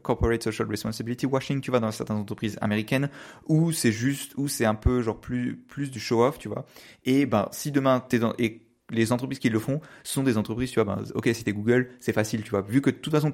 [0.02, 3.10] corporate social responsibility washing, tu vois, dans certaines entreprises américaines,
[3.48, 6.66] où c'est juste, où c'est un peu genre plus du show off, tu vois.
[7.06, 8.64] Et ben, si demain t'es dans et
[8.94, 11.90] les entreprises qui le font sont des entreprises, tu vois, ben, ok, si t'es Google,
[12.00, 12.62] c'est facile, tu vois.
[12.62, 13.32] Vu que de toute façon,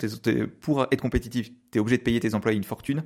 [0.61, 3.03] pour être compétitif, t'es obligé de payer tes employés une fortune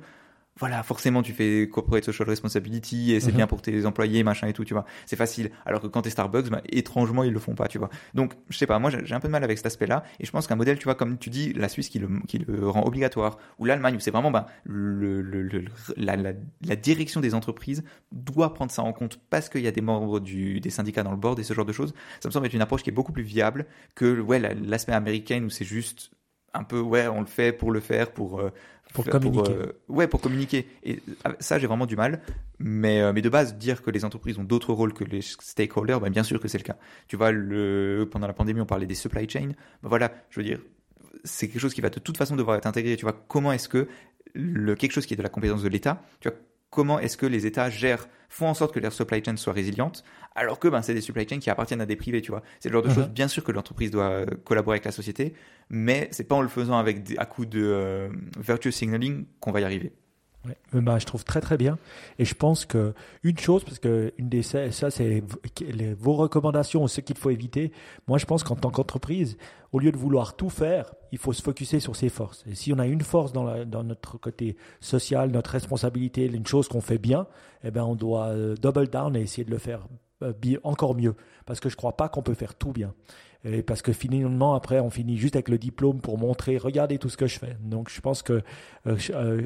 [0.56, 3.38] voilà, forcément, tu fais corporate social responsibility et c'est mhm.
[3.38, 4.84] bien pour tes employés, machin et tout, tu vois.
[5.04, 5.50] C'est facile.
[5.66, 7.90] Alors que quand t'es Starbucks, bah, étrangement, ils le font pas, tu vois.
[8.14, 10.04] Donc, je sais pas, moi, j'ai un peu de mal avec cet aspect-là.
[10.20, 12.38] Et je pense qu'un modèle, tu vois, comme tu dis, la Suisse qui le, qui
[12.38, 15.64] le rend obligatoire, ou l'Allemagne, où c'est vraiment, bah, le, le,
[15.96, 16.32] la, la,
[16.64, 17.82] la, direction des entreprises
[18.12, 21.10] doit prendre ça en compte parce qu'il y a des membres du, des syndicats dans
[21.10, 21.94] le board et ce genre de choses.
[22.20, 25.42] Ça me semble être une approche qui est beaucoup plus viable que, ouais, l'aspect américain
[25.42, 26.12] où c'est juste
[26.54, 28.50] un peu, ouais, on le fait pour le faire, pour, euh,
[28.94, 29.52] pour communiquer.
[29.52, 30.68] Euh, ouais, pour communiquer.
[30.84, 32.22] Et euh, ça, j'ai vraiment du mal.
[32.60, 36.00] Mais, euh, mais de base, dire que les entreprises ont d'autres rôles que les stakeholders,
[36.00, 36.76] bah, bien sûr que c'est le cas.
[37.08, 39.50] Tu vois, le, pendant la pandémie, on parlait des supply chains.
[39.82, 40.60] Bah, voilà, je veux dire,
[41.24, 42.96] c'est quelque chose qui va de toute façon devoir être intégré.
[42.96, 43.88] Tu vois, comment est-ce que
[44.32, 46.38] le, quelque chose qui est de la compétence de l'État, tu vois,
[46.70, 50.02] comment est-ce que les États gèrent, font en sorte que leurs supply chains soient résilientes,
[50.34, 52.42] alors que ben, c'est des supply chains qui appartiennent à des privés, tu vois.
[52.58, 52.94] C'est le genre de uh-huh.
[52.94, 55.34] choses, bien sûr que l'entreprise doit euh, collaborer avec la société,
[55.70, 58.08] mais c'est pas en le faisant avec des, à coup de euh,
[58.38, 59.92] virtuous signaling qu'on va y arriver.
[60.46, 60.80] Ouais.
[60.80, 61.78] Bah, je trouve très très bien.
[62.18, 65.22] Et je pense que une chose, parce que une des ça, c'est
[65.98, 67.72] vos recommandations, ce qu'il faut éviter.
[68.06, 69.36] Moi, je pense qu'en tant qu'entreprise,
[69.72, 72.44] au lieu de vouloir tout faire, il faut se focuser sur ses forces.
[72.46, 76.80] Et si on a une force dans notre côté social, notre responsabilité, une chose qu'on
[76.80, 77.26] fait bien,
[77.64, 79.86] eh ben on doit euh, double down et essayer de le faire
[80.22, 80.32] euh,
[80.62, 81.14] encore mieux.
[81.46, 82.94] Parce que je crois pas qu'on peut faire tout bien.
[83.44, 87.10] Et parce que finalement, après, on finit juste avec le diplôme pour montrer, regardez tout
[87.10, 87.56] ce que je fais.
[87.62, 88.42] Donc, je pense que
[88.86, 89.42] euh, euh,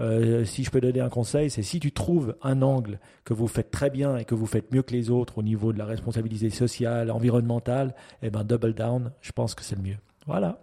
[0.00, 3.48] euh, si je peux donner un conseil, c'est si tu trouves un angle que vous
[3.48, 5.84] faites très bien et que vous faites mieux que les autres au niveau de la
[5.84, 9.12] responsabilité sociale, environnementale, eh ben double down.
[9.20, 9.98] Je pense que c'est le mieux.
[10.26, 10.58] Voilà.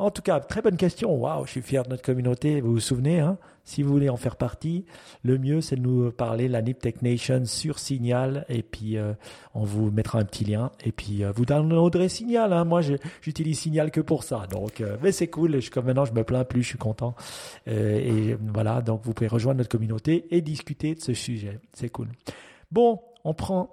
[0.00, 1.14] En tout cas, très bonne question.
[1.14, 2.62] Waouh, je suis fier de notre communauté.
[2.62, 4.84] Vous vous souvenez, hein si vous voulez en faire partie,
[5.22, 9.12] le mieux c'est de nous parler la Nip Tech Nation sur Signal et puis euh,
[9.54, 12.52] on vous mettra un petit lien et puis euh, vous downloaderez Signal.
[12.52, 12.64] Hein.
[12.64, 12.80] Moi,
[13.20, 14.46] j'utilise Signal que pour ça.
[14.50, 15.60] Donc, euh, mais c'est cool.
[15.60, 17.14] Je, comme maintenant, je me plains plus, je suis content.
[17.66, 21.60] et voilà, donc vous pouvez rejoindre notre communauté et discuter de ce sujet.
[21.74, 22.08] C'est cool.
[22.72, 23.70] Bon, on prend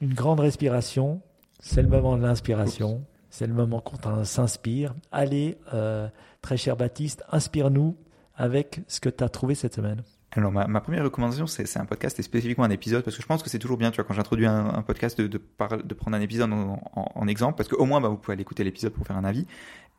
[0.00, 1.20] une grande respiration.
[1.60, 3.04] C'est le moment de l'inspiration.
[3.32, 4.94] C'est le moment qu'on s'inspire.
[5.10, 6.06] Allez, euh,
[6.42, 7.96] très cher Baptiste, inspire-nous
[8.36, 10.02] avec ce que tu as trouvé cette semaine.
[10.32, 13.42] Alors ma, première recommandation, c'est un podcast et spécifiquement un épisode, parce que je pense
[13.42, 17.26] que c'est toujours bien, tu vois, quand j'introduis un, podcast, de, prendre un épisode en,
[17.26, 19.46] exemple, parce qu'au moins, bah, vous pouvez aller écouter l'épisode pour faire un avis.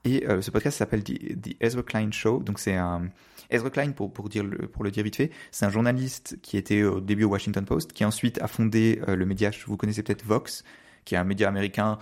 [0.06, 2.40] Et ce podcast s'appelle The, Ezra Klein Show.
[2.40, 3.10] Donc c'est un
[3.50, 7.00] Ezra Klein, pour, le, pour le dire vite fait, c'est un journaliste qui était au
[7.00, 10.64] début au Washington Post, qui ensuite a fondé le média, vous connaissez peut-être Vox,
[11.06, 11.98] qui est un média américain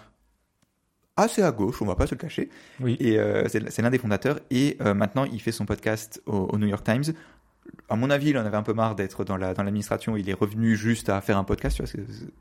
[1.17, 2.49] assez à gauche, on va pas se le cacher.
[2.79, 2.97] Oui.
[2.99, 4.39] Et c'est l'un des fondateurs.
[4.49, 7.13] Et maintenant, il fait son podcast au, New York Times
[7.89, 10.17] à mon avis, il en avait un peu marre d'être dans l'administration.
[10.17, 11.81] il est revenu juste à faire un podcast,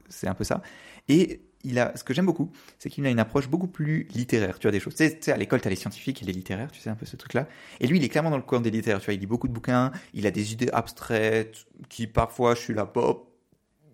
[0.08, 0.62] c'est un peu ça.
[1.08, 4.58] Et il a, ce que j'aime beaucoup, c'est qu'il a une approche beaucoup plus littéraire.
[4.58, 4.94] Tu vois, des choses.
[4.94, 7.06] Tu sais, à l'école, tu as les scientifiques et les littéraires, tu sais, un peu
[7.06, 7.46] ce truc-là.
[7.80, 9.00] Et lui, il est clairement dans le coin des littéraires.
[9.00, 12.60] Tu vois, il lit beaucoup de bouquins, il a des idées abstraites qui parfois, je
[12.60, 13.29] suis là, pop,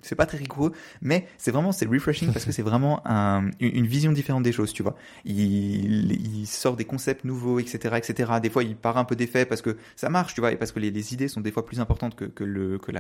[0.06, 3.02] c'est pas très rigoureux, mais c'est vraiment c'est refreshing parce que c'est vraiment
[3.60, 4.96] une vision différente des choses, tu vois.
[5.24, 8.32] Il, sort des concepts nouveaux, etc., etc.
[8.40, 10.72] Des fois, il part un peu d'effet parce que ça marche, tu vois, et parce
[10.72, 12.92] que les, idées sont des fois plus importantes que, que le que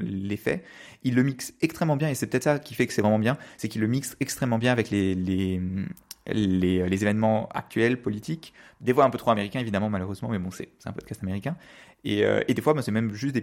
[0.00, 0.62] l'effet.
[1.02, 3.36] il le mixe extrêmement bien et c'est peut-être ça qui fait que c'est vraiment bien,
[3.56, 5.60] c'est qu'il le mixe extrêmement bien avec les, les
[6.32, 10.50] les, les, événements actuels, politiques, des fois un peu trop américains évidemment malheureusement, mais bon
[10.50, 11.56] c'est un podcast américain,
[12.04, 13.36] et, euh, et des fois, c'est même juste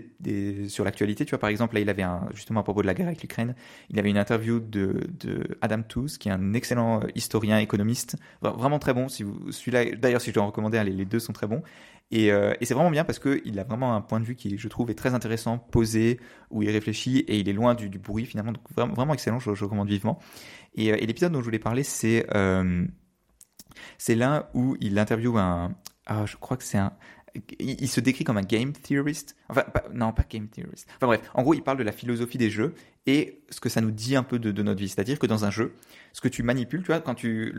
[0.69, 1.25] sur l'actualité.
[1.25, 3.55] Tu vois, par exemple, là, il avait justement à propos de la guerre avec l'Ukraine,
[3.89, 8.17] il avait une interview de, de Adam Tooze, qui est un excellent euh, historien, économiste,
[8.41, 9.09] vraiment très bon.
[9.09, 11.61] Si vous, celui-là, d'ailleurs, si je dois en recommander, les, les deux sont très bons.
[12.09, 14.57] Et, euh, et c'est vraiment bien parce qu'il a vraiment un point de vue qui,
[14.57, 16.19] je trouve, est très intéressant, posé,
[16.51, 18.53] où il réfléchit et il est loin du, bruit finalement.
[18.53, 20.19] Donc vraiment, vraiment excellent, je, je recommande vivement.
[20.78, 22.86] Et, et l'épisode dont je voulais parler, c'est euh,
[23.97, 25.75] c'est l'un où il interviewe un,
[26.05, 26.93] ah, je crois que c'est un,
[27.59, 29.36] il, se décrit comme un game theorist.
[29.49, 29.63] Enfin,
[29.93, 30.88] non, pas game theorist.
[30.97, 32.73] Enfin bref, en gros, il parle de la philosophie des jeux
[33.05, 34.89] et ce que ça nous dit un peu de, notre vie.
[34.89, 35.73] C'est-à-dire que dans un jeu,
[36.18, 37.53] ce que tu manipules, tu vois, quand tu,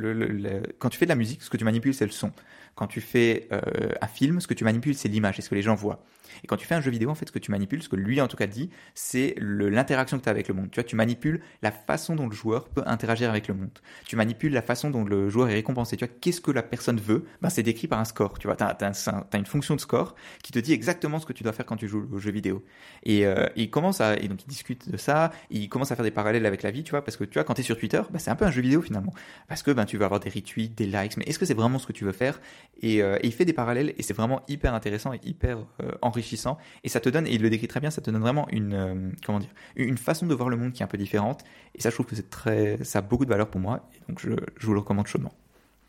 [0.80, 2.32] quand tu fais de la musique, ce que tu manipules, c'est le son.
[2.74, 3.60] Quand tu fais euh,
[4.00, 6.04] un film, ce que tu manipules, c'est l'image, c'est ce que les gens voient.
[6.42, 7.96] Et quand tu fais un jeu vidéo, en fait, ce que tu manipules, ce que
[7.96, 10.70] lui en tout cas dit, c'est l'interaction que tu as avec le monde.
[10.70, 13.70] Tu vois, tu manipules la façon dont le joueur peut interagir avec le monde.
[14.06, 15.96] Tu manipules la façon dont le joueur est récompensé.
[15.96, 17.24] Tu vois, qu'est-ce que la personne veut?
[17.42, 18.38] Ben, C'est décrit par un score.
[18.38, 21.42] Tu vois, tu as, une fonction de score qui te dit exactement ce que tu
[21.42, 22.64] dois faire quand tu joues au jeu vidéo.
[23.04, 26.04] Et euh, il commence à, et donc il discute de ça, il commence à faire
[26.04, 27.78] des parallèles avec la vie, tu vois, parce que tu vois, quand tu es sur
[27.78, 29.12] Twitter, ben, c'est un peu un jeu vidéo finalement.
[29.46, 31.78] Parce que ben, tu vas avoir des retweets, des likes, mais est-ce que c'est vraiment
[31.78, 32.40] ce que tu veux faire?
[32.84, 36.58] Euh, et, il fait des parallèles et c'est vraiment hyper intéressant et hyper euh, enrichissant.
[36.84, 38.74] Et ça te donne, et il le décrit très bien, ça te donne vraiment une,
[38.74, 41.44] euh, comment dire, une façon de voir le monde qui est un peu différente.
[41.74, 43.88] Et ça, je trouve que c'est très, ça a beaucoup de valeur pour moi.
[43.94, 45.32] Et donc, je, je vous le recommande chaudement.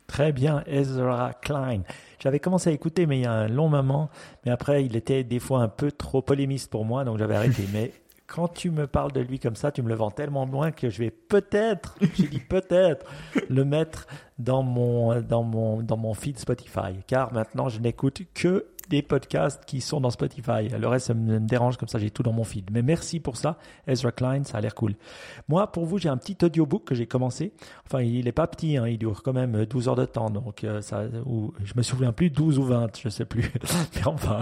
[0.07, 1.83] Très bien, Ezra Klein.
[2.19, 4.09] J'avais commencé à écouter, mais il y a un long moment.
[4.43, 7.63] Mais après, il était des fois un peu trop polémiste pour moi, donc j'avais arrêté.
[7.73, 7.91] mais
[8.33, 10.89] quand tu me parles de lui comme ça, tu me le vends tellement loin que
[10.89, 13.05] je vais peut-être, j'ai dit peut-être,
[13.49, 14.07] le mettre
[14.37, 16.93] dans mon, dans, mon, dans mon feed Spotify.
[17.07, 20.67] Car maintenant, je n'écoute que des podcasts qui sont dans Spotify.
[20.69, 22.69] Le reste, ça me dérange, comme ça j'ai tout dans mon feed.
[22.71, 24.95] Mais merci pour ça, Ezra Klein, ça a l'air cool.
[25.47, 27.53] Moi, pour vous, j'ai un petit audiobook que j'ai commencé.
[27.85, 30.29] Enfin, il est pas petit, hein, il dure quand même 12 heures de temps.
[30.29, 33.51] Donc, euh, ça, ou, je me souviens plus, 12 ou 20, je sais plus.
[33.95, 34.41] Mais enfin,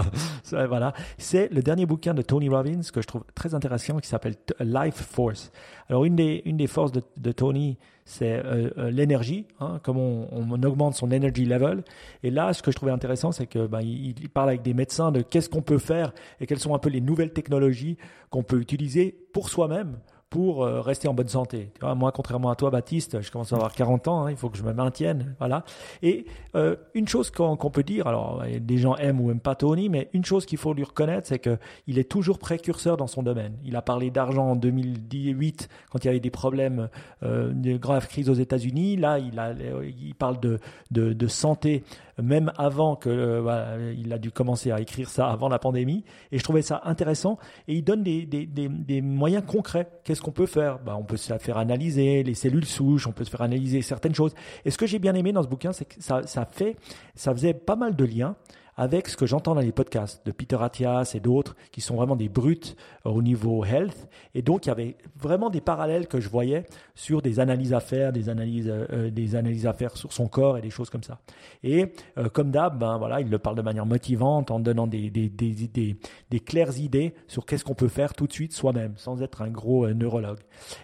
[0.67, 0.93] voilà.
[1.17, 4.95] C'est le dernier bouquin de Tony Robbins que je trouve très intéressant qui s'appelle Life
[4.95, 5.51] Force.
[5.89, 7.77] Alors, une des, une des forces de Tony,
[8.08, 11.84] c'est euh, euh, l'énergie, hein, comme on, augmente son energy level.
[12.24, 15.12] Et là, ce que je trouvais intéressant, c'est que ben, il, parle avec des médecins
[15.12, 17.97] de qu'est-ce qu'on peut faire et quelles sont un peu les nouvelles technologies
[18.30, 19.97] qu'on peut utiliser pour soi-même
[20.30, 21.71] pour euh, rester en bonne santé.
[21.82, 24.57] Moi, contrairement à toi, Baptiste, je commence à avoir 40 ans, hein, il faut que
[24.57, 25.36] je me maintienne.
[25.39, 25.63] Voilà.
[26.01, 26.25] Et
[26.55, 30.09] euh, une chose qu'on peut dire, alors des gens aiment ou aiment pas Tony, mais
[30.13, 33.57] une chose qu'il faut lui reconnaître, c'est qu'il est toujours précurseur dans son domaine.
[33.63, 36.89] Il a parlé d'argent en 2018 quand il y avait des problèmes
[37.23, 38.97] euh, de grave crise aux États-Unis.
[38.97, 41.84] Là, il, parle de santé
[42.22, 46.03] même avant que euh, il a dû commencer à écrire ça avant la pandémie.
[46.32, 47.38] Et je trouvais ça intéressant.
[47.68, 49.88] Et il donne des, des, des, des moyens concrets.
[50.03, 50.80] Qu'est-ce qu'on peut faire?
[50.80, 54.15] Bah, On peut se faire analyser les cellules souches, on peut se faire analyser certaines
[54.15, 54.34] choses.
[54.65, 56.76] Et ce que j'ai bien aimé dans ce bouquin, c'est que ça, ça, fait,
[57.15, 58.36] ça faisait pas mal de liens
[58.78, 62.15] avec ce que j'entends dans les podcasts de Peter Attias et d'autres qui sont vraiment
[62.15, 64.07] des brutes euh, au niveau health.
[64.36, 67.80] Et donc, il y avait vraiment des parallèles que je voyais sur des analyses à
[67.80, 70.91] faire, des analyses, euh, euh, des analyses à faire sur son corps et des choses
[70.91, 71.19] comme ça.
[71.63, 71.91] Et
[72.34, 75.53] comme d'hab, ben voilà, il le parle de manière motivante en donnant des, des, des,
[75.67, 75.97] des,
[76.30, 79.49] des claires idées sur qu'est-ce qu'on peut faire tout de suite soi-même, sans être un
[79.49, 80.39] gros neurologue.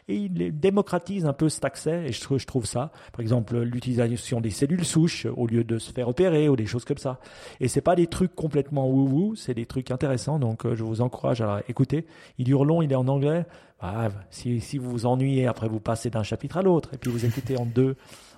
[0.08, 2.92] Et il démocratise un peu cet accès, et je, je trouve ça.
[3.12, 6.86] Par exemple, l'utilisation des cellules souches au lieu de se faire opérer ou des choses
[6.86, 7.20] comme ça.
[7.60, 11.02] Et c'est pas des trucs complètement wou-wou, c'est des trucs intéressants, donc euh, je vous
[11.02, 12.06] encourage à écouter.
[12.38, 13.46] Il dure long, il est en anglais.
[13.82, 17.12] Ah, si, si vous vous ennuyez, après vous passez d'un chapitre à l'autre, et puis
[17.12, 17.96] vous écoutez en deux,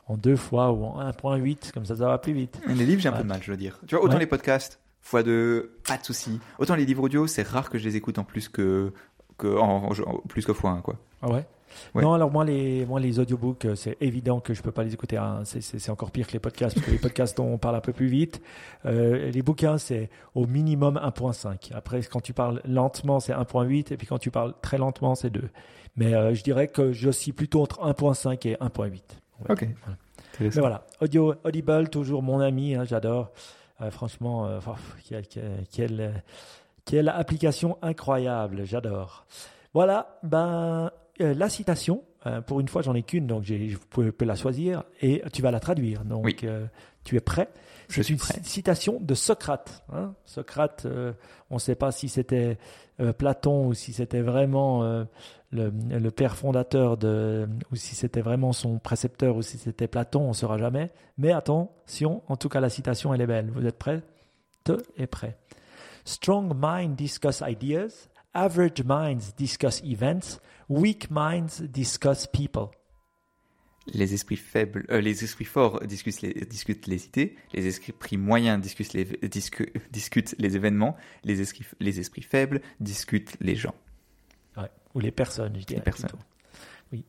[0.07, 2.59] en deux fois ou en 1.8, comme ça, ça va plus vite.
[2.67, 3.79] Les livres, j'ai un peu de mal, je veux dire.
[3.87, 6.39] Tu vois, autant les podcasts, fois deux, pas de souci.
[6.57, 8.91] Autant les livres audio, c'est rare que je les écoute en plus que,
[9.37, 9.89] que en,
[10.27, 10.97] plus que fois un, quoi.
[11.21, 11.45] Ah ouais?
[11.93, 14.93] Non, alors moi les, moi, les audiobooks, euh, c'est évident que je peux pas les
[14.93, 15.17] écouter.
[15.17, 15.43] Hein.
[15.45, 18.07] C'est encore pire que les podcasts, parce que les podcasts, on parle un peu plus
[18.07, 18.41] vite.
[18.85, 21.73] Euh, les bouquins, c'est au minimum 1.5.
[21.73, 25.29] Après, quand tu parles lentement, c'est 1.8, et puis quand tu parles très lentement, c'est
[25.29, 25.49] 2.
[25.95, 29.01] Mais euh, je dirais que j'oscille plutôt entre 1.5 et 1.8.
[29.49, 29.67] Ok.
[30.39, 33.31] Mais voilà, Audio, Audible, toujours mon ami, hein, j'adore.
[33.91, 34.59] franchement,
[35.71, 36.23] quelle,
[36.85, 39.25] quelle application incroyable, j'adore.
[39.73, 40.91] Voilà, ben
[41.21, 44.83] euh, la citation, euh, pour une fois, j'en ai qu'une, donc je peux, la choisir
[45.01, 46.03] et tu vas la traduire.
[46.03, 46.65] Donc, euh,
[47.03, 47.49] tu es prêt?
[47.87, 49.83] C'est une citation de Socrate.
[49.93, 50.13] Hein.
[50.25, 50.87] Socrate,
[51.51, 52.57] on ne sait pas si c'était
[53.19, 55.05] Platon ou si c'était vraiment
[55.51, 60.29] le, père fondateur de, ou si c'était vraiment son précepteur ou si c'était Platon, on
[60.29, 60.89] ne saura jamais.
[61.19, 63.51] Mais attention, en tout cas, la citation, elle est belle.
[63.51, 64.01] Vous êtes prêts?
[64.63, 65.37] Te est prêt.
[66.05, 72.69] Strong mind discuss ideas, average minds discuss events, Weak minds discuss people.
[73.93, 78.59] Les esprits faibles, euh, les esprits forts discutent les, discutent les idées, les esprits moyens
[78.59, 79.05] discutent les,
[79.91, 83.75] discutent les événements, les esprits, les esprits faibles discutent les gens.
[84.57, 85.81] Ouais, ou les personnes, je dirais.
[85.81, 86.09] Les personnes.
[86.91, 87.05] Oui.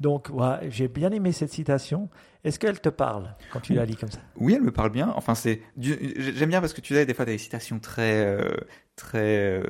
[0.00, 2.08] Donc, ouais, j'ai bien aimé cette citation.
[2.44, 4.20] Est-ce qu'elle te parle quand tu la lis comme ça?
[4.36, 5.12] Oui, elle me parle bien.
[5.16, 8.56] Enfin, c'est j'aime bien parce que tu sais des fois des citations très euh,
[8.94, 9.62] très euh,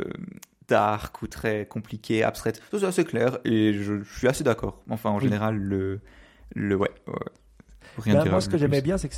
[0.69, 2.61] dark ou très compliqué, abstraite.
[2.71, 4.83] C'est assez clair et je, suis assez d'accord.
[4.91, 6.01] Enfin, en général, le,
[6.55, 6.91] le ouais.
[7.99, 9.15] Rien ben, moi, ce que j'aimais bien, c'est que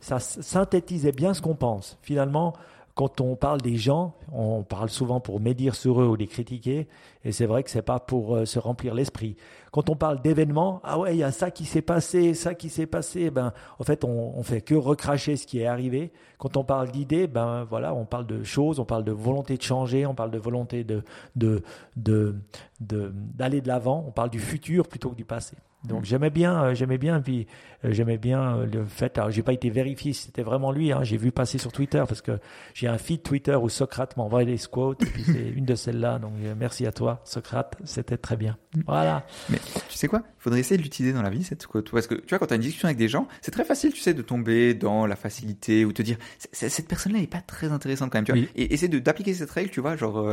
[0.00, 1.98] ça synthétisait bien ce qu'on pense.
[2.02, 2.54] Finalement,
[2.94, 6.88] quand on parle des gens, on parle souvent pour médire sur eux ou les critiquer,
[7.24, 9.36] et c'est vrai que c'est pas pour euh, se remplir l'esprit.
[9.70, 12.68] Quand on parle d'événements, ah ouais, il y a ça qui s'est passé, ça qui
[12.68, 16.12] s'est passé, ben en fait on, on fait que recracher ce qui est arrivé.
[16.36, 19.62] Quand on parle d'idées, ben voilà, on parle de choses, on parle de volonté de
[19.62, 21.60] changer, on parle de volonté d'aller
[21.96, 25.56] de l'avant, on parle du futur plutôt que du passé.
[25.84, 27.46] Donc j'aimais bien, euh, j'aimais bien, puis
[27.84, 29.18] euh, j'aimais bien euh, le fait.
[29.18, 30.92] Alors j'ai pas été vérifié si c'était vraiment lui.
[30.92, 32.38] Hein, j'ai vu passer sur Twitter parce que
[32.72, 35.02] j'ai un feed Twitter où Socrate m'envoie des quotes.
[35.02, 36.18] Et puis c'est une de celles-là.
[36.18, 37.76] Donc merci à toi, Socrate.
[37.84, 38.56] C'était très bien.
[38.86, 39.26] Voilà.
[39.50, 39.58] Mais
[39.88, 40.22] tu sais quoi?
[40.38, 42.52] Faudrait essayer de l'utiliser dans la vie cette quote parce que tu vois quand tu
[42.52, 45.16] as une discussion avec des gens, c'est très facile, tu sais, de tomber dans la
[45.16, 46.16] facilité ou te dire
[46.52, 48.24] cette personne-là n'est pas très intéressante quand même.
[48.24, 50.28] Tu vois Et essayer d'appliquer cette règle, tu vois, genre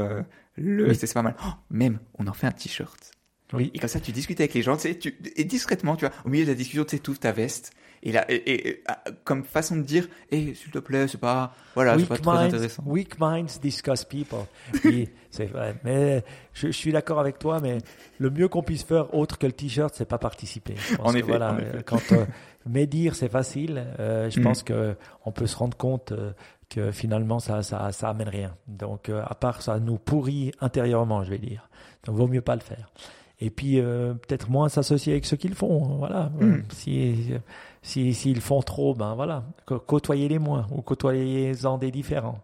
[0.57, 1.35] le, c'est pas mal.
[1.43, 3.11] Oh, même on en fait un t-shirt.
[3.53, 3.71] Oui.
[3.73, 6.13] Et comme ça, tu discutes avec les gens, tu sais, tu, et discrètement, tu vois,
[6.25, 7.71] au milieu de la discussion, tu sais, ta veste.
[8.01, 11.99] Et là, et, ah, comme façon de dire, eh, s'il te plaît, c'est pas, voilà,
[11.99, 12.83] c'est pas très intéressant.
[12.85, 14.45] Weak minds discuss people.
[14.85, 15.75] Oui, c'est vrai.
[15.83, 16.23] Mais
[16.53, 17.79] je, je suis d'accord avec toi, mais
[18.17, 20.75] le mieux qu'on puisse faire, autre que le t-shirt, c'est pas participer.
[20.99, 22.25] En effet, voilà, euh, quand euh,
[22.65, 23.83] médire, c'est facile.
[23.99, 24.43] Euh, je mm.
[24.43, 24.95] pense que
[25.25, 26.31] on peut se rendre compte euh,
[26.69, 28.55] que finalement, ça, ça, ça amène rien.
[28.67, 31.67] Donc, à part ça nous pourrit intérieurement, je vais dire.
[32.05, 32.91] Donc, vaut mieux pas le faire
[33.39, 35.97] et puis euh, peut-être moins s'associer avec ceux qui le font.
[35.97, 36.31] Voilà.
[36.39, 36.63] Hmm.
[36.69, 37.33] Si
[37.81, 42.39] s'ils si, font trop, ben voilà, côtoyez-les moins ou côtoyez-en des différents.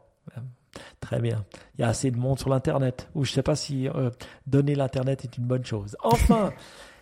[1.00, 1.46] Très bien.
[1.78, 3.10] Il y a assez de monde sur l'Internet.
[3.16, 4.10] Ou je ne sais pas si euh,
[4.48, 5.96] donner l'Internet est une bonne chose.
[6.04, 6.52] Enfin,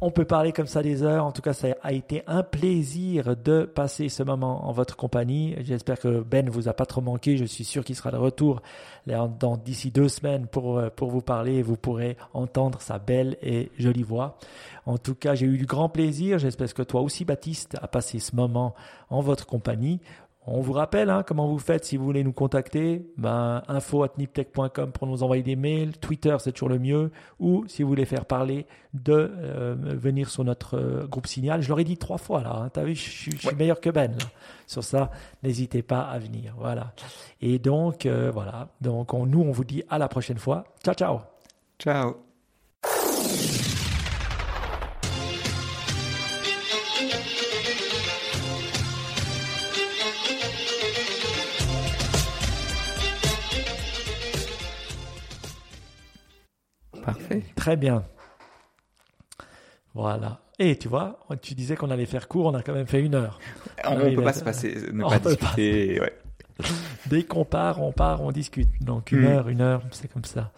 [0.00, 1.24] on peut parler comme ça des heures.
[1.24, 5.54] En tout cas, ça a été un plaisir de passer ce moment en votre compagnie.
[5.60, 7.36] J'espère que Ben vous a pas trop manqué.
[7.36, 8.62] Je suis sûr qu'il sera de retour
[9.06, 13.36] dans d'ici deux semaines pour, euh, pour vous parler et vous pourrez entendre sa belle
[13.42, 14.38] et jolie voix.
[14.86, 16.38] En tout cas, j'ai eu du grand plaisir.
[16.38, 18.74] J'espère que toi aussi, Baptiste, a passé ce moment
[19.08, 20.00] en votre compagnie.
[20.52, 23.06] On vous rappelle hein, comment vous faites si vous voulez nous contacter?
[23.16, 24.04] Ben, info
[24.92, 25.96] pour nous envoyer des mails.
[25.98, 27.12] Twitter, c'est toujours le mieux.
[27.38, 31.62] Ou si vous voulez faire parler, de euh, venir sur notre euh, groupe Signal.
[31.62, 32.52] Je l'aurais dit trois fois là.
[32.56, 32.68] Hein.
[32.72, 34.18] T'as vu, je, suis meilleur que Ben
[34.66, 35.12] Sur ça,
[35.44, 36.54] n'hésitez pas à venir.
[36.58, 36.94] Voilà.
[37.40, 38.70] Et donc, euh, voilà.
[38.80, 40.64] Donc, nous, on vous dit à la prochaine fois.
[40.82, 41.20] Ciao, ciao.
[41.78, 42.16] Ciao.
[57.60, 58.04] Très bien.
[59.94, 60.40] Voilà.
[60.58, 63.14] Et tu vois, tu disais qu'on allait faire court, on a quand même fait une
[63.14, 63.38] heure.
[63.84, 66.00] On ne peut pas se passer, ne pas discuter.
[67.06, 68.70] Dès qu'on part, on part, on discute.
[68.80, 69.26] Donc une hmm.
[69.26, 70.52] heure, une heure, c'est comme ça.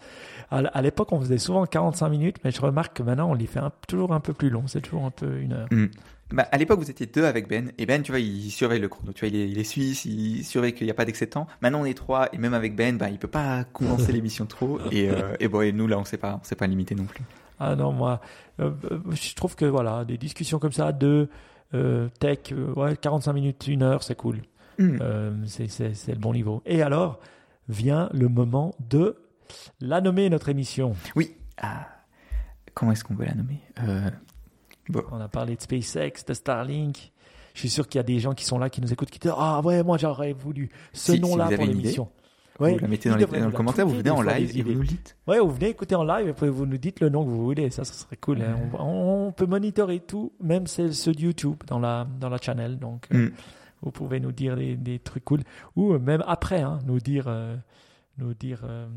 [0.53, 3.61] À l'époque, on faisait souvent 45 minutes, mais je remarque que maintenant, on les fait
[3.87, 4.63] toujours un peu plus long.
[4.67, 5.67] C'est toujours un peu une heure.
[5.71, 5.87] Hmm.
[6.33, 8.87] Bah, à l'époque, vous étiez deux avec Ben, et Ben, tu vois, il surveille le
[8.87, 9.13] chrono.
[9.13, 11.31] Tu vois, il est, il est suisse, il surveille qu'il n'y a pas d'excès de
[11.31, 11.47] temps.
[11.61, 14.79] Maintenant, on est trois, et même avec Ben, bah, il peut pas commencer l'émission trop.
[14.91, 17.05] Et, euh, et bon, et nous, là, on sait pas, on sait pas limiter non
[17.05, 17.23] plus.
[17.59, 18.19] Ah non, moi,
[18.59, 21.29] euh, euh, je trouve que voilà, des discussions comme ça, deux,
[22.19, 24.41] tech, ouais, 45 minutes, une heure, c'est cool.
[24.79, 24.97] Hmm.
[25.45, 26.63] c'est le bon niveau.
[26.65, 27.19] Et alors,
[27.69, 29.15] vient le moment de
[29.79, 30.95] la nommer, notre émission.
[31.15, 31.35] Oui.
[31.57, 31.87] Ah
[32.73, 33.59] comment est-ce qu'on veut la nommer?
[33.83, 34.09] Euh,
[35.11, 37.11] On a parlé de SpaceX, de Starlink.
[37.53, 39.19] Je suis sûr qu'il y a des gens qui sont là, qui nous écoutent, qui
[39.19, 42.09] disent Ah ouais, moi j'aurais voulu ce nom-là pour l'émission.
[42.59, 44.73] Ouais, vous la mettez dans, les, dans le commentaire, vous venez en live et vous
[44.73, 45.17] nous dites.
[45.25, 47.71] Ouais, vous venez écouter en live et vous nous dites le nom que vous voulez.
[47.71, 48.43] Ça, ça serait cool.
[48.43, 48.57] Hein.
[48.77, 52.77] On, peut monitorer tout, même ceux de YouTube dans la, dans la channel.
[52.77, 53.31] Donc, euh, mm.
[53.81, 55.41] vous pouvez nous dire des, des, trucs cool.
[55.75, 57.55] Ou même après, hein, nous dire, euh,
[58.19, 58.87] nous dire euh,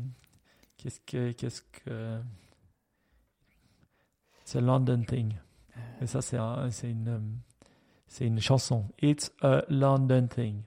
[0.87, 1.31] qu'est-ce que.
[1.31, 2.21] Qu'est-ce que
[4.47, 5.33] c'est London Thing.
[6.01, 6.37] Et ça, c'est
[6.89, 7.37] une,
[8.07, 8.85] c'est une chanson.
[9.01, 10.61] It's a London Thing.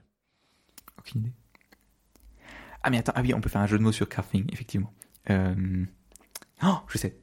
[0.99, 1.33] Aucune idée.
[2.83, 4.93] Ah, mais attends, ah oui, on peut faire un jeu de mots sur carfing, effectivement.
[5.31, 5.83] Euh...
[6.63, 7.19] Oh, je sais.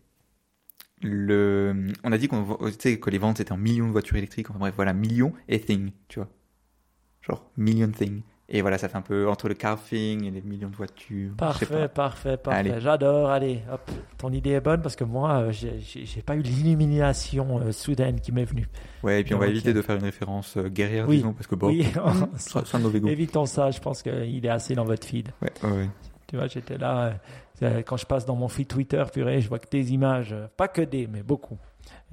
[1.00, 1.92] Le...
[2.02, 4.50] On a dit qu'on, que les ventes étaient en millions de voitures électriques.
[4.50, 6.28] Enfin bref, voilà, millions et thing, tu vois.
[7.22, 8.22] Genre, million thing.
[8.50, 11.32] Et voilà, ça fait un peu entre le carfing et les millions de voitures.
[11.36, 12.80] Parfait, parfait, parfait.
[12.80, 13.28] J'adore.
[13.28, 17.72] Allez, hop, ton idée est bonne parce que moi, euh, j'ai pas eu l'illumination euh,
[17.72, 18.66] soudaine qui m'est venue.
[19.02, 21.56] Ouais, et puis on va éviter de faire une référence euh, guerrière, disons, parce que
[21.56, 21.86] bon, oui,
[22.36, 25.28] ça, ça Évitons ça, je pense qu'il est assez dans votre feed.
[25.42, 25.90] Ouais, ouais.
[26.26, 27.18] Tu vois, j'étais là,
[27.60, 30.82] quand je passe dans mon feed Twitter, purée, je vois que des images, pas que
[30.82, 31.58] des, mais beaucoup,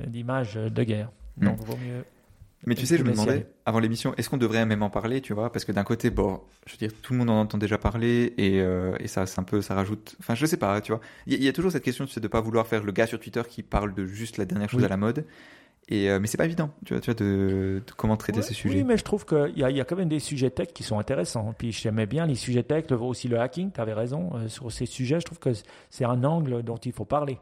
[0.05, 1.11] d'images de guerre.
[1.37, 1.45] Hmm.
[1.45, 2.03] Donc, vaut mieux
[2.65, 5.33] mais tu sais, je me demandais, avant l'émission, est-ce qu'on devrait même en parler, tu
[5.33, 5.51] vois?
[5.51, 8.33] Parce que d'un côté, bon, je veux dire, tout le monde en entend déjà parler
[8.37, 10.15] et, euh, et ça, c'est un peu, ça rajoute.
[10.19, 11.01] Enfin, je sais pas, tu vois.
[11.27, 13.19] Il y, a toujours cette question, tu sais, de pas vouloir faire le gars sur
[13.19, 15.25] Twitter qui parle de juste la dernière chose à la mode.
[15.87, 18.77] Et, euh, mais c'est pas évident, tu vois, tu vois de, comment traiter ces sujets.
[18.77, 20.97] Oui, mais je trouve qu'il y, y, a quand même des sujets tech qui sont
[20.97, 21.53] intéressants.
[21.55, 24.31] Puis j'aimais bien les sujets tech, aussi le hacking, tu avais raison.
[24.33, 25.51] Euh, sur ces sujets, je trouve que
[25.91, 27.37] c'est un angle dont il faut parler,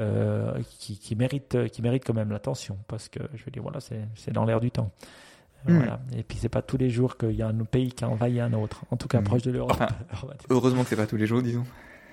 [0.00, 2.78] euh, qui, qui, mérite, qui mérite quand même l'attention.
[2.88, 4.90] Parce que, je veux dire, voilà, c'est dans l'air du temps.
[5.64, 5.76] Hmm.
[5.76, 6.00] Voilà.
[6.16, 8.40] Et puis c'est pas tous les jours qu'il y a un pays qui a envahi
[8.40, 9.24] un autre, en tout cas hmm.
[9.24, 9.80] proche de l'Europe.
[10.50, 11.64] heureusement que c'est pas tous les jours, disons.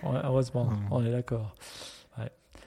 [0.04, 1.56] heureusement, on est d'accord.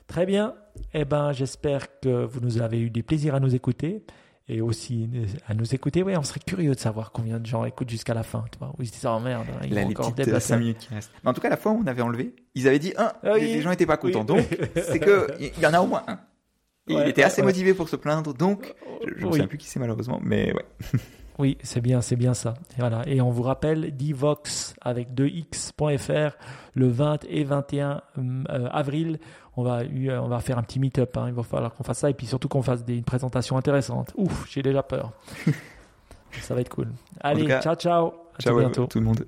[0.07, 0.55] Très bien.
[0.93, 4.05] Eh ben, j'espère que vous nous avez eu du plaisir à nous écouter
[4.49, 5.09] et aussi
[5.47, 6.03] à nous écouter.
[6.03, 8.45] Oui, on serait curieux de savoir combien de gens écoutent jusqu'à la fin.
[8.53, 10.79] Tu vois, où ils se disent oh merde, il y a encore des 5 minutes
[10.79, 11.13] qui restent.
[11.23, 13.13] Mais en tout cas, la fois où on avait enlevé, ils avaient dit un.
[13.23, 14.25] Ah les gens n'étaient pas contents.
[14.25, 14.41] Donc,
[14.77, 16.21] c'est que il y en a au moins un.
[16.89, 18.35] il était assez motivé pour se plaindre.
[18.35, 18.75] Donc,
[19.07, 20.65] je ne sais plus qui c'est malheureusement, mais ouais.
[21.39, 22.55] Oui, c'est bien, c'est bien ça.
[22.77, 23.03] Et voilà.
[23.07, 26.37] Et on vous rappelle Divox avec 2x.fr
[26.75, 29.19] le 20 et 21 euh, avril
[29.57, 31.17] on va, euh, on va faire un petit meet-up.
[31.17, 31.27] Hein.
[31.29, 34.13] Il va falloir qu'on fasse ça et puis surtout qu'on fasse des, une présentation intéressante.
[34.17, 35.13] Ouf, j'ai déjà peur.
[36.41, 36.89] ça va être cool.
[37.21, 38.13] Allez, ciao, ciao.
[38.37, 38.87] À ciao bientôt.
[38.87, 39.27] tout le monde.